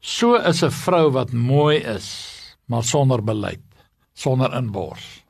So 0.03 0.35
is 0.35 0.61
'n 0.63 0.69
vrou 0.69 1.11
wat 1.11 1.31
mooi 1.31 1.77
is, 1.77 2.07
maar 2.67 2.83
sonder 2.83 3.23
beleid, 3.23 3.63
sonder 4.13 4.53
inbors. 4.53 5.22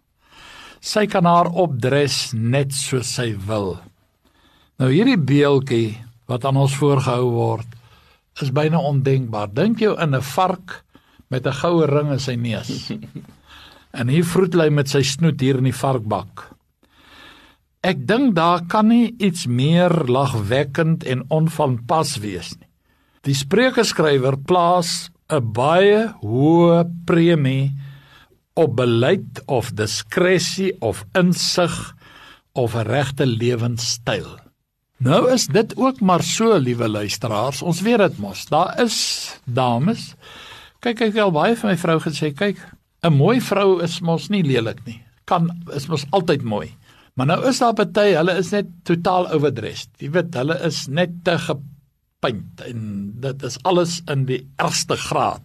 Sy 0.84 1.06
kan 1.08 1.24
haar 1.24 1.48
opdres 1.48 2.34
net 2.36 2.74
soos 2.76 3.08
sy 3.16 3.30
wil. 3.48 3.78
Nou 4.82 4.90
hierdie 4.92 5.16
beeltjie 5.16 5.94
wat 6.28 6.44
aan 6.44 6.60
ons 6.60 6.76
voorgehou 6.76 7.30
word, 7.32 7.70
is 8.44 8.52
byna 8.52 8.82
ondenkbaar. 8.84 9.54
Dink 9.56 9.80
jou 9.80 9.94
in 9.96 10.16
'n 10.16 10.22
vark 10.22 10.84
met 11.30 11.48
'n 11.48 11.56
goue 11.62 11.86
ring 11.88 12.12
in 12.12 12.20
sy 12.20 12.36
neus. 12.36 12.92
En 13.94 14.08
hier 14.10 14.26
vroet 14.26 14.56
hy 14.58 14.70
met 14.70 14.90
sy 14.90 15.04
snoet 15.04 15.40
hier 15.40 15.58
in 15.58 15.70
die 15.70 15.80
varkbak. 15.80 16.50
Ek 17.84 18.08
dink 18.08 18.34
daar 18.36 18.66
kan 18.66 18.88
nie 18.88 19.14
iets 19.20 19.46
meer 19.46 19.94
lagwekkend 20.08 21.04
en 21.04 21.22
onvanpas 21.30 22.18
wees 22.18 22.58
nie. 22.58 22.68
Die 23.22 23.36
spreekskrywer 23.36 24.38
plaas 24.38 25.12
'n 25.30 25.54
baie 25.54 26.10
hoë 26.24 26.90
premie 27.06 27.72
op 28.54 28.76
beleid 28.76 29.42
of 29.46 29.72
diskresie 29.78 30.76
of 30.82 31.06
insig 31.18 31.96
of 32.54 32.76
'n 32.76 32.88
regte 32.88 33.26
lewenstyl. 33.26 34.40
Nou 34.98 35.32
is 35.32 35.48
dit 35.48 35.78
ook 35.78 36.00
maar 36.00 36.24
so, 36.24 36.58
liewe 36.58 36.88
luisteraars, 36.90 37.62
ons 37.62 37.82
weet 37.82 37.98
dit 37.98 38.18
mos. 38.18 38.46
Daar 38.46 38.82
is 38.82 38.98
dames. 39.46 40.14
Kyk, 40.80 41.02
ek 41.02 41.18
al 41.18 41.32
baie 41.32 41.56
vir 41.56 41.70
my 41.70 41.78
vrou 41.78 42.00
gesê, 42.00 42.32
kyk, 42.34 42.58
'n 43.04 43.14
mooi 43.14 43.42
vrou 43.42 43.82
is 43.84 44.00
mos 44.00 44.30
nie 44.30 44.44
lelik 44.44 44.86
nie. 44.86 45.02
Kan 45.26 45.50
is 45.76 45.88
mos 45.88 46.06
altyd 46.12 46.44
mooi. 46.44 46.72
Maar 47.14 47.26
nou 47.26 47.48
is 47.48 47.60
daar 47.60 47.74
party, 47.74 48.14
hulle 48.16 48.38
is 48.38 48.52
net 48.52 48.66
totaal 48.84 49.28
overdressed. 49.32 49.90
Jy 49.98 50.10
weet, 50.10 50.34
hulle 50.34 50.58
is 50.66 50.88
net 50.88 51.10
te 51.24 51.38
punt 52.24 52.62
en 52.62 53.12
dit 53.24 53.44
is 53.44 53.58
alles 53.64 54.02
in 54.12 54.26
die 54.26 54.42
ergste 54.62 54.96
graad. 54.96 55.44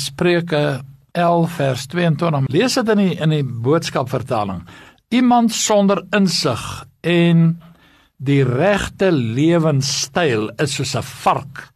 Spreuke 0.00 0.80
11 1.12 1.50
vers 1.50 1.86
22. 1.86 2.48
Lees 2.52 2.74
dit 2.74 2.88
in 2.88 3.02
die 3.02 3.16
in 3.20 3.34
die 3.34 3.44
boodskap 3.44 4.08
vertaling. 4.08 4.62
Iemand 5.12 5.52
sonder 5.52 6.04
insig 6.16 6.62
en 7.00 7.60
die 8.16 8.42
regte 8.46 9.10
lewenstyl 9.12 10.50
is 10.62 10.74
soos 10.74 10.94
'n 10.96 11.02
vark 11.02 11.72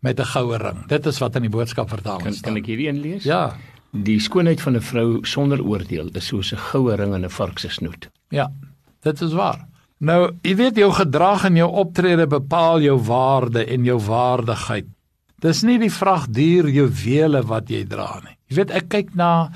met 0.00 0.20
'n 0.20 0.24
goue 0.34 0.58
ring. 0.58 0.86
Dit 0.86 1.06
is 1.06 1.18
wat 1.18 1.36
in 1.36 1.42
die 1.42 1.50
boodskap 1.50 1.88
vertaling 1.88 2.34
staan. 2.34 2.52
Kan 2.52 2.56
ek 2.62 2.66
hierdie 2.66 2.88
een 2.88 3.00
lees? 3.00 3.24
Ja. 3.24 3.56
Die 3.90 4.20
skoonheid 4.20 4.60
van 4.60 4.76
'n 4.76 4.80
vrou 4.80 5.24
sonder 5.24 5.62
oordeel 5.62 6.08
is 6.14 6.26
soos 6.26 6.52
'n 6.52 6.58
goue 6.58 6.94
ring 6.94 7.14
in 7.14 7.24
'n 7.24 7.30
vark 7.30 7.58
se 7.58 7.68
snoet. 7.68 8.10
Ja. 8.28 8.52
Dit 9.02 9.20
is 9.20 9.32
waar. 9.32 9.66
Nou, 9.98 10.32
jy 10.42 10.56
weet 10.56 10.76
jou 10.76 10.92
gedrag 10.92 11.44
en 11.44 11.56
jou 11.56 11.70
optrede 11.70 12.26
bepaal 12.26 12.80
jou 12.80 12.98
waarde 12.98 13.64
en 13.64 13.84
jou 13.84 13.98
waardigheid. 13.98 14.86
Dis 15.42 15.62
nie 15.62 15.76
die 15.78 15.92
vrag 15.92 16.30
duur 16.32 16.68
juwele 16.72 17.42
wat 17.44 17.68
jy 17.68 17.84
dra 17.84 18.20
nie. 18.24 18.36
Jy 18.48 18.56
weet 18.56 18.72
ek 18.78 18.88
kyk 18.88 19.14
na 19.18 19.50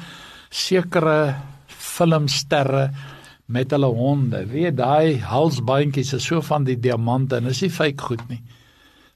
sekere 0.51 1.37
filmsterre 1.69 2.91
met 3.51 3.73
hulle 3.73 3.89
honde. 3.97 4.45
Weet 4.51 4.77
daai 4.79 5.19
halsbandjies 5.25 6.13
is 6.19 6.27
so 6.27 6.43
van 6.45 6.67
die 6.69 6.77
diamante 6.77 7.41
en 7.41 7.49
is 7.51 7.63
nie 7.65 7.73
fake 7.73 8.11
goed 8.11 8.27
nie. 8.29 8.43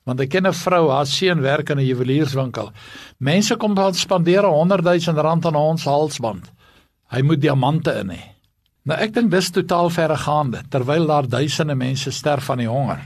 Want 0.05 0.21
ek 0.21 0.31
ken 0.31 0.47
'n 0.47 0.53
vrou, 0.53 0.91
haar 0.91 1.07
seun 1.07 1.41
werk 1.41 1.71
in 1.71 1.79
'n 1.79 1.87
juwelierswinkel. 1.87 2.73
Mense 3.19 3.57
kom 3.57 3.75
daar 3.75 3.95
spandeer 3.95 4.45
100 4.45 4.85
000 4.85 5.23
rand 5.23 5.47
aan 5.47 5.55
'n 5.55 5.57
ons 5.57 5.85
halsband. 5.85 6.51
Hy 7.11 7.23
moet 7.23 7.41
diamante 7.41 7.93
in 8.01 8.11
hê. 8.11 8.23
Nou 8.85 8.99
ek 8.99 9.15
dink 9.15 9.31
dis 9.31 9.51
totaal 9.51 9.91
verregaande 9.91 10.63
terwyl 10.69 11.07
daar 11.07 11.29
duisende 11.29 11.75
mense 11.75 12.11
sterf 12.11 12.45
van 12.45 12.59
die 12.59 12.69
honger. 12.69 13.01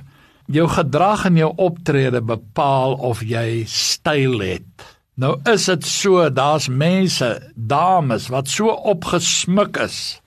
Jou 0.48 0.64
gedrag 0.72 1.26
en 1.28 1.36
jou 1.36 1.50
optrede 1.60 2.22
bepaal 2.24 2.94
of 3.04 3.20
jy 3.20 3.64
styl 3.68 4.38
het. 4.40 4.86
Nou 5.20 5.34
is 5.50 5.66
dit 5.68 5.84
so, 5.84 6.28
daar's 6.30 6.68
mense, 6.68 7.28
dames 7.54 8.30
wat 8.32 8.48
so 8.48 8.72
opgesmuk 8.72 9.76
is. 9.82 10.20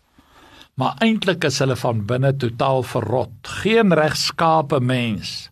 Maar 0.77 0.99
eintlik 1.01 1.47
is 1.49 1.57
hulle 1.63 1.77
van 1.79 2.05
binne 2.05 2.35
totaal 2.37 2.83
verrot. 2.83 3.33
Geen 3.63 3.95
regskape 3.97 4.79
mens 4.79 5.51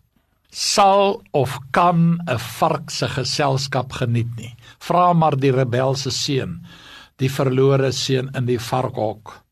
sal 0.50 1.22
of 1.30 1.58
kan 1.70 2.20
'n 2.26 2.38
vark 2.38 2.90
se 2.90 3.08
geselskap 3.08 3.92
geniet 3.92 4.36
nie. 4.36 4.54
Vra 4.78 5.12
maar 5.12 5.36
die 5.36 5.52
rebelse 5.52 6.10
seun, 6.10 6.66
die 7.16 7.30
verlore 7.30 7.92
seun 7.92 8.30
in 8.34 8.46
die 8.46 8.58
varkhok. 8.58 9.44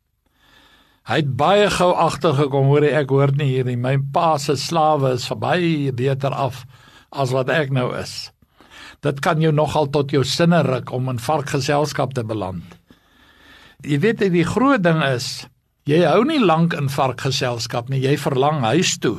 Hy 1.08 1.22
het 1.22 1.28
baie 1.40 1.70
gou 1.72 1.94
agtergekom 1.96 2.66
hoor 2.68 2.84
ek 2.84 3.08
hoor 3.08 3.30
nie 3.32 3.46
hier 3.48 3.64
nie 3.64 3.78
my 3.80 3.94
pa 4.12 4.34
se 4.36 4.58
slawe 4.60 5.14
is 5.16 5.24
baie 5.40 5.92
beter 5.96 6.34
af 6.36 6.66
as 7.08 7.32
wat 7.32 7.48
ek 7.48 7.70
nou 7.72 7.86
is. 7.96 8.28
Dit 9.00 9.22
kan 9.24 9.40
jou 9.40 9.48
nogal 9.54 9.88
tot 9.88 10.12
jou 10.12 10.20
sinne 10.20 10.60
ruk 10.66 10.92
om 10.92 11.08
in 11.08 11.22
varkgeselskap 11.22 12.12
te 12.12 12.26
beland. 12.28 12.76
Jy 13.88 14.02
weet 14.04 14.26
die 14.34 14.44
groot 14.44 14.84
ding 14.84 15.00
is 15.06 15.46
jy 15.88 16.02
hou 16.04 16.26
nie 16.28 16.42
lank 16.44 16.76
in 16.76 16.90
varkgeselskap 16.92 17.88
nie, 17.88 18.02
jy 18.04 18.18
verlang 18.20 18.60
huis 18.66 18.98
toe. 19.00 19.16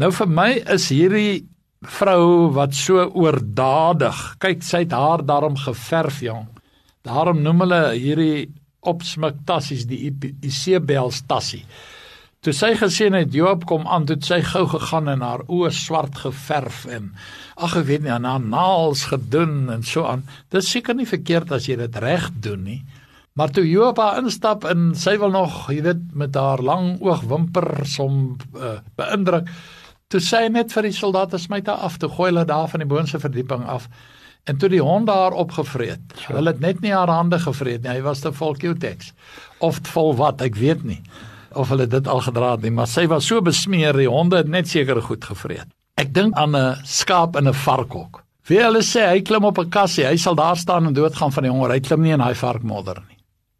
Nou 0.00 0.08
vir 0.14 0.30
my 0.32 0.50
is 0.64 0.88
hierdie 0.88 1.44
vrou 1.84 2.48
wat 2.56 2.72
so 2.72 3.04
oordadig. 3.04 4.16
Kyk, 4.40 4.64
sy 4.64 4.86
het 4.86 4.96
haar 4.96 5.20
daarom 5.28 5.60
geverf, 5.60 6.22
jong. 6.24 6.48
Daarom 7.04 7.44
noem 7.44 7.66
hulle 7.66 7.82
hierdie 8.00 8.48
opsmuk 8.80 9.40
tassies 9.48 9.86
die 9.88 10.12
Isebels 10.44 11.22
tassie. 11.26 11.64
Toe 12.38 12.52
sy 12.54 12.70
gesien 12.78 13.16
het 13.18 13.32
Joab 13.34 13.64
kom 13.66 13.88
aan, 13.90 14.04
het 14.06 14.22
sy 14.22 14.38
gou 14.46 14.62
gegaan 14.70 15.10
en 15.10 15.24
haar 15.26 15.42
oë 15.50 15.72
swart 15.74 16.20
geverf 16.22 16.84
en 16.86 17.10
ag 17.58 17.74
ek 17.80 17.88
weet 17.88 18.04
nie 18.04 18.12
aan 18.14 18.28
haar 18.28 18.44
naels 18.44 19.08
gedoen 19.10 19.66
en 19.74 19.82
so 19.82 20.06
aan. 20.06 20.22
Dit 20.52 20.62
is 20.62 20.70
seker 20.70 20.94
nie 20.94 21.08
verkeerd 21.08 21.50
as 21.56 21.66
jy 21.66 21.80
dit 21.80 21.98
reg 21.98 22.28
doen 22.38 22.62
nie. 22.62 22.78
Maar 23.38 23.50
toe 23.54 23.66
Joab 23.66 23.98
instap 24.20 24.64
en 24.70 24.92
sy 24.98 25.16
wil 25.18 25.34
nog, 25.34 25.64
jy 25.70 25.82
weet, 25.86 26.06
met 26.18 26.34
haar 26.38 26.62
lang 26.62 26.96
oogwimpers 27.02 27.98
hom 28.02 28.38
uh, 28.54 28.78
beïndruk, 28.98 29.50
toe 30.10 30.22
sê 30.22 30.44
hy 30.46 30.54
net 30.54 30.72
vir 30.74 30.88
die 30.88 30.94
soldate 30.94 31.38
smyt 31.38 31.66
haar 31.70 31.84
af, 31.86 31.98
toe 31.98 32.10
gooi 32.10 32.32
hulle 32.32 32.46
daar 32.48 32.70
van 32.70 32.82
die 32.82 32.90
boonste 32.90 33.20
verdieping 33.22 33.66
af. 33.66 33.86
En 34.48 34.56
toe 34.56 34.68
die 34.72 34.82
honde 34.82 35.12
haar 35.12 35.36
opgevreet. 35.36 36.00
Sure. 36.16 36.38
Hulle 36.38 36.54
het 36.54 36.60
net 36.64 36.80
nie 36.80 36.92
haar 36.94 37.10
hande 37.12 37.38
gevreet 37.38 37.82
nie. 37.84 37.98
Hy 37.98 38.04
was 38.06 38.24
te 38.24 38.32
vol 38.32 38.56
Q-Tex. 38.56 39.12
Of 39.64 39.80
vol 39.92 40.14
wat, 40.16 40.40
ek 40.42 40.56
weet 40.56 40.86
nie 40.88 41.02
of 41.58 41.72
hulle 41.72 41.88
dit 41.90 42.08
al 42.08 42.22
gedra 42.24 42.52
het 42.54 42.64
nie, 42.66 42.72
maar 42.74 42.88
sy 42.90 43.06
was 43.10 43.26
so 43.28 43.42
besmeer, 43.44 43.96
die 43.96 44.10
honde 44.10 44.42
het 44.42 44.50
net 44.52 44.68
seker 44.70 45.00
goed 45.04 45.24
gevreet. 45.24 45.68
Ek 45.98 46.12
dink 46.14 46.36
aan 46.38 46.54
'n 46.56 46.76
skaap 46.84 47.36
in 47.36 47.48
'n 47.48 47.54
varkhok. 47.54 48.22
Wie 48.48 48.60
hulle 48.62 48.82
sê 48.82 49.08
hy 49.08 49.20
klim 49.22 49.44
op 49.44 49.58
'n 49.58 49.70
kassie, 49.70 50.06
hy 50.06 50.16
sal 50.16 50.34
daar 50.34 50.56
staan 50.56 50.86
en 50.86 50.94
doodgaan 50.94 51.32
van 51.32 51.42
die 51.42 51.50
honger. 51.50 51.70
Hy 51.70 51.80
klim 51.80 52.02
nie 52.02 52.12
in 52.12 52.20
daai 52.20 52.34
varkmodder 52.34 53.02
nie. 53.08 53.16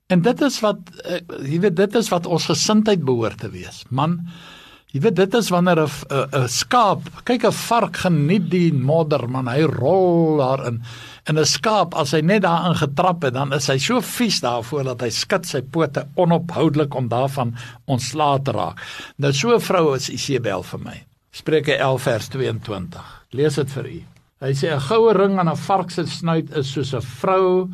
En 0.09 0.23
dit 0.23 0.41
is 0.41 0.61
wat 0.61 0.79
eh, 1.05 1.21
jy 1.43 1.61
weet 1.61 1.77
dit 1.77 1.95
is 1.95 2.09
wat 2.09 2.27
ons 2.27 2.47
gesindheid 2.47 3.05
behoort 3.05 3.39
te 3.39 3.51
wees. 3.51 3.85
Man, 3.91 4.29
jy 4.95 5.03
weet 5.05 5.17
dit 5.19 5.35
is 5.35 5.51
wanneer 5.53 5.83
'n 5.85 5.89
'n 6.43 6.49
skaap, 6.49 7.03
kyk 7.25 7.45
'n 7.45 7.53
vark 7.53 7.97
geniet 7.97 8.51
die 8.51 8.73
modder, 8.73 9.29
man, 9.29 9.49
hy 9.49 9.63
rol 9.63 10.39
daarin. 10.39 10.83
En 11.27 11.39
'n 11.39 11.45
skaap 11.45 11.95
as 11.95 12.13
hy 12.13 12.21
net 12.21 12.43
daarin 12.43 12.75
getrap 12.75 13.23
het, 13.23 13.35
dan 13.35 13.53
is 13.53 13.69
hy 13.69 13.79
so 13.79 14.01
vies 14.01 14.41
daarvoor 14.41 14.85
dat 14.85 15.01
hy 15.01 15.11
skud 15.11 15.47
sy 15.47 15.61
pote 15.61 16.07
onophoudelik 16.17 16.95
om 16.95 17.09
daarvan 17.09 17.55
ontslae 17.87 18.43
te 18.43 18.53
raak. 18.53 18.81
Nou 19.19 19.33
so 19.33 19.55
'n 19.55 19.61
vrou 19.61 19.95
is 19.95 20.09
Isabel 20.09 20.63
vir 20.63 20.81
my. 20.81 21.05
Spreuke 21.33 21.77
11 21.77 22.03
vers 22.03 22.29
22. 22.29 23.05
Lees 23.31 23.55
dit 23.55 23.71
vir 23.71 23.87
u. 23.87 24.05
Hy 24.41 24.53
sê 24.55 24.73
'n 24.73 24.81
goue 24.81 25.13
ring 25.13 25.39
aan 25.39 25.49
'n 25.49 25.57
vark 25.57 25.91
se 25.91 26.07
snuit 26.07 26.51
is 26.57 26.73
soos 26.73 26.95
'n 26.95 27.03
vrou 27.03 27.69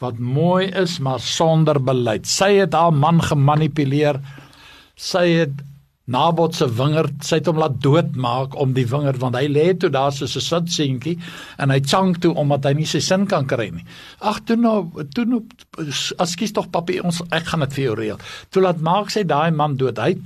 wat 0.00 0.18
mooi 0.18 0.66
is 0.66 0.98
maar 0.98 1.20
sonder 1.20 1.80
beleid. 1.82 2.26
Sy 2.26 2.58
het 2.58 2.72
haar 2.72 2.92
man 2.92 3.22
gemanipuleer. 3.22 4.20
Sy 4.96 5.26
het 5.28 5.50
Nabot 6.08 6.54
se 6.56 6.64
wingerd, 6.72 7.20
sy 7.26 7.36
het 7.36 7.48
hom 7.50 7.58
laat 7.60 7.74
doodmaak 7.84 8.54
om 8.56 8.72
die 8.72 8.86
wingerd 8.88 9.20
want 9.20 9.36
hy 9.36 9.44
lê 9.50 9.66
toe 9.76 9.90
daar 9.92 10.12
soos 10.16 10.36
'n 10.36 10.40
sitseentjie 10.40 11.18
en 11.58 11.70
hy 11.70 11.80
chang 11.80 12.16
toe 12.16 12.32
omdat 12.34 12.64
hy 12.64 12.72
nie 12.74 12.86
sy 12.86 13.00
sin 13.00 13.26
kan 13.26 13.46
kry 13.46 13.68
nie. 13.70 13.84
Ag 14.20 14.40
toe 14.44 14.56
nou 14.56 14.88
toe 15.14 15.24
nou 15.24 15.44
askies 16.18 16.52
tog 16.52 16.70
papie 16.70 17.04
ons 17.04 17.22
ek 17.30 17.44
gaan 17.44 17.60
dit 17.60 17.72
vir 17.72 17.84
jou 17.84 17.94
reël. 17.94 18.18
Toe 18.50 18.62
laat 18.62 18.80
maak 18.80 19.10
sy 19.10 19.22
daai 19.22 19.50
man 19.50 19.76
dood. 19.76 19.98
Hy 19.98 20.16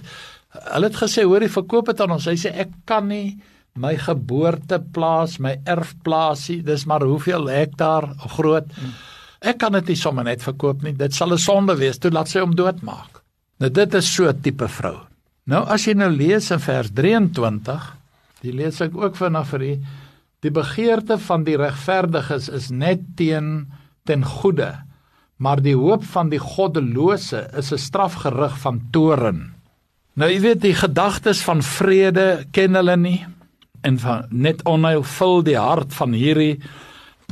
hulle 0.72 0.86
het 0.86 0.96
gesê 0.96 1.24
hoor 1.24 1.42
jy 1.42 1.48
verkoop 1.48 1.86
dit 1.86 2.00
aan 2.00 2.10
ons. 2.10 2.26
Hy 2.26 2.36
sê 2.36 2.54
ek 2.54 2.70
kan 2.86 3.08
nie 3.08 3.38
my 3.74 3.96
geboorteplaas, 3.96 5.38
my 5.40 5.56
erfplaasie, 5.64 6.62
dis 6.62 6.84
maar 6.86 7.00
hoeveel 7.00 7.48
hektaar 7.48 8.14
groot. 8.36 8.68
Ek 9.40 9.58
kan 9.58 9.72
dit 9.72 9.88
nie 9.88 9.96
sommer 9.96 10.24
net 10.24 10.42
verkoop 10.42 10.82
nie. 10.82 10.92
Dit 10.92 11.14
sal 11.14 11.32
'n 11.32 11.38
sonde 11.38 11.74
wees. 11.76 11.98
Toe 11.98 12.10
laat 12.10 12.28
sy 12.28 12.40
hom 12.40 12.54
doodmaak. 12.54 13.22
Nou 13.58 13.70
dit 13.70 13.94
is 13.94 14.14
so 14.14 14.28
'n 14.28 14.40
tipe 14.42 14.68
vrou. 14.68 15.11
Nou 15.50 15.64
as 15.66 15.88
jy 15.88 15.96
nou 15.98 16.10
lees 16.12 16.52
in 16.54 16.60
vers 16.62 16.92
23, 16.94 17.86
die 18.44 18.52
lees 18.54 18.78
ek 18.84 18.94
ook 18.94 19.16
vinnig 19.18 19.48
vir 19.50 19.64
u, 19.66 19.72
die 20.42 20.52
begeerte 20.54 21.16
van 21.22 21.46
die 21.46 21.56
regverdiges 21.58 22.48
is 22.50 22.70
net 22.70 23.02
teen 23.18 23.66
ten 24.06 24.22
goeie, 24.26 24.70
maar 25.42 25.62
die 25.62 25.74
hoop 25.78 26.04
van 26.14 26.30
die 26.30 26.42
goddelose 26.42 27.48
is 27.58 27.72
'n 27.72 27.78
strafgerig 27.78 28.54
van 28.58 28.80
toren. 28.92 29.54
Nou 30.14 30.30
jy 30.30 30.40
weet 30.40 30.60
die 30.60 30.74
gedagtes 30.74 31.42
van 31.42 31.62
vrede 31.62 32.46
ken 32.52 32.74
hulle 32.74 32.96
nie 32.96 33.26
en 33.82 33.98
van 33.98 34.26
net 34.30 34.62
onheil 34.62 35.02
vul 35.02 35.42
die 35.42 35.58
hart 35.58 35.92
van 35.92 36.12
hierdie 36.12 36.60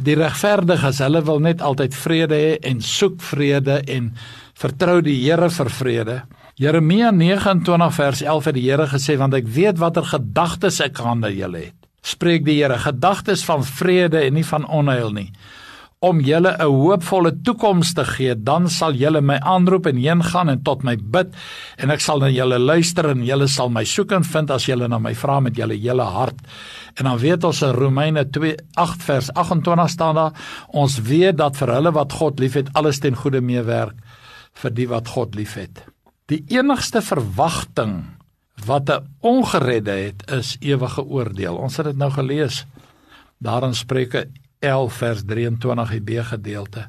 die 0.00 0.14
regverdiges, 0.14 0.98
hulle 0.98 1.22
wil 1.22 1.40
net 1.40 1.60
altyd 1.60 1.94
vrede 1.94 2.34
hê 2.34 2.58
en 2.62 2.80
soek 2.80 3.20
vrede 3.20 3.82
en 3.86 4.14
vertrou 4.54 5.00
die 5.00 5.18
Here 5.22 5.50
vir 5.50 5.68
vrede. 5.68 6.22
Jeremia 6.60 7.08
29 7.10 7.94
vers 7.94 8.20
11 8.20 8.44
het 8.44 8.54
die 8.58 8.66
Here 8.66 8.84
gesê 8.90 9.14
want 9.16 9.32
ek 9.32 9.46
weet 9.48 9.78
watter 9.80 10.04
gedagtes 10.04 10.82
ek 10.84 10.98
hande 11.00 11.30
julle 11.32 11.62
het. 11.70 11.76
Spreek 12.04 12.42
die 12.44 12.58
Here 12.58 12.76
gedagtes 12.76 13.40
van 13.48 13.62
vrede 13.64 14.20
en 14.26 14.34
nie 14.36 14.44
van 14.44 14.66
onheil 14.68 15.08
nie 15.16 15.30
om 16.00 16.20
julle 16.24 16.52
'n 16.56 16.64
hoopvolle 16.64 17.32
toekoms 17.44 17.92
te 17.94 18.04
gee, 18.04 18.34
dan 18.34 18.68
sal 18.68 18.92
julle 18.92 19.20
my 19.20 19.36
aanroep 19.36 19.86
en 19.86 19.96
heen 19.96 20.22
gaan 20.22 20.48
en 20.48 20.62
tot 20.62 20.82
my 20.82 20.96
bid 20.96 21.34
en 21.76 21.90
ek 21.90 22.00
sal 22.00 22.20
na 22.20 22.28
julle 22.28 22.58
luister 22.58 23.08
en 23.10 23.24
julle 23.24 23.48
sal 23.48 23.68
my 23.68 23.84
soek 23.84 24.12
en 24.12 24.24
vind 24.24 24.50
as 24.50 24.66
julle 24.66 24.88
na 24.88 24.98
my 24.98 25.14
vra 25.14 25.40
met 25.40 25.56
julle 25.56 25.76
hele 25.76 26.02
hart. 26.02 26.40
En 26.96 27.04
dan 27.04 27.18
weet 27.18 27.44
ons 27.44 27.62
in 27.62 27.72
Romeine 27.72 28.24
2:8 28.24 29.02
vers 29.02 29.30
28 29.34 29.90
staan 29.90 30.14
daar, 30.14 30.32
ons 30.68 30.98
weet 30.98 31.36
dat 31.36 31.56
vir 31.56 31.68
hulle 31.68 31.92
wat 31.92 32.12
God 32.12 32.40
liefhet, 32.40 32.68
alles 32.72 32.98
ten 32.98 33.14
goeie 33.14 33.40
meewerk 33.40 33.96
vir 34.54 34.70
die 34.70 34.88
wat 34.88 35.08
God 35.08 35.34
liefhet. 35.34 35.84
Die 36.30 36.44
enigste 36.46 37.00
verwagting 37.02 38.04
wat 38.66 38.90
'n 38.90 39.06
ongeredde 39.18 39.90
het 39.90 40.30
is 40.30 40.56
ewige 40.60 41.04
oordeel. 41.04 41.56
Ons 41.56 41.76
het 41.76 41.86
dit 41.86 41.96
nou 41.96 42.10
gelees 42.10 42.66
daar 43.38 43.62
in 43.62 43.74
Spreuke 43.74 44.28
11 44.58 44.92
vers 44.92 45.22
23 45.26 45.90
die 45.90 46.00
B 46.00 46.22
gedeelte. 46.22 46.88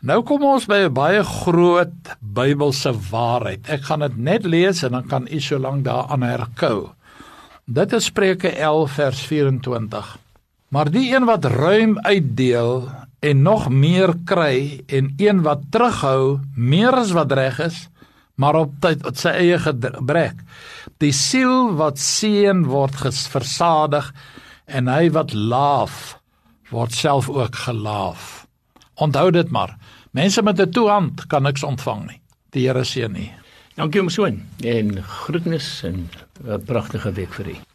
Nou 0.00 0.22
kom 0.22 0.42
ons 0.44 0.66
by 0.66 0.86
'n 0.86 0.92
baie 0.92 1.24
groot 1.24 2.16
Bybelse 2.20 2.92
waarheid. 3.10 3.68
Ek 3.68 3.82
gaan 3.82 4.00
dit 4.00 4.16
net 4.16 4.44
lees 4.44 4.82
en 4.82 4.90
dan 4.90 5.06
kan 5.06 5.26
u 5.30 5.40
so 5.40 5.58
lank 5.58 5.84
daaraan 5.84 6.22
herkou. 6.22 6.88
Dit 7.64 7.92
is 7.92 8.04
Spreuke 8.04 8.48
11 8.48 8.92
vers 8.92 9.20
24. 9.20 10.18
Maar 10.68 10.90
die 10.90 11.14
een 11.14 11.24
wat 11.24 11.44
ruim 11.44 11.98
uitdeel 11.98 12.88
en 13.18 13.42
nog 13.42 13.68
meer 13.68 14.14
kry 14.24 14.82
en 14.86 15.14
een 15.16 15.42
wat 15.42 15.60
terughou 15.70 16.38
meer 16.54 16.92
as 16.94 17.10
wat 17.10 17.32
reg 17.32 17.58
is, 17.58 17.88
maar 18.36 18.54
op 18.54 18.74
tyd 18.84 19.04
op 19.08 19.16
sy 19.16 19.32
eie 19.40 19.58
gebrek. 19.58 20.40
Die 21.02 21.12
siel 21.12 21.72
wat 21.78 21.98
seën 22.00 22.64
word 22.68 22.96
versadig 23.32 24.12
en 24.66 24.88
hy 24.88 25.10
wat 25.14 25.34
laaf 25.34 26.16
word 26.70 26.92
self 26.92 27.28
ook 27.30 27.56
gelaaf. 27.66 28.46
Onthou 28.94 29.30
dit 29.30 29.50
maar. 29.50 29.76
Mense 30.10 30.42
met 30.42 30.60
'n 30.60 30.70
toehand 30.70 31.26
kan 31.26 31.42
niks 31.42 31.62
ontvang 31.62 32.06
nie. 32.06 32.20
Die 32.50 32.66
Here 32.66 32.84
seën 32.84 33.12
nie. 33.12 33.32
Dankie 33.76 34.00
om 34.00 34.08
so 34.08 34.24
en 34.24 35.02
groetnis 35.02 35.82
en 35.84 36.08
'n 36.44 36.64
pragtige 36.64 37.12
week 37.12 37.32
vir 37.34 37.46
u. 37.46 37.65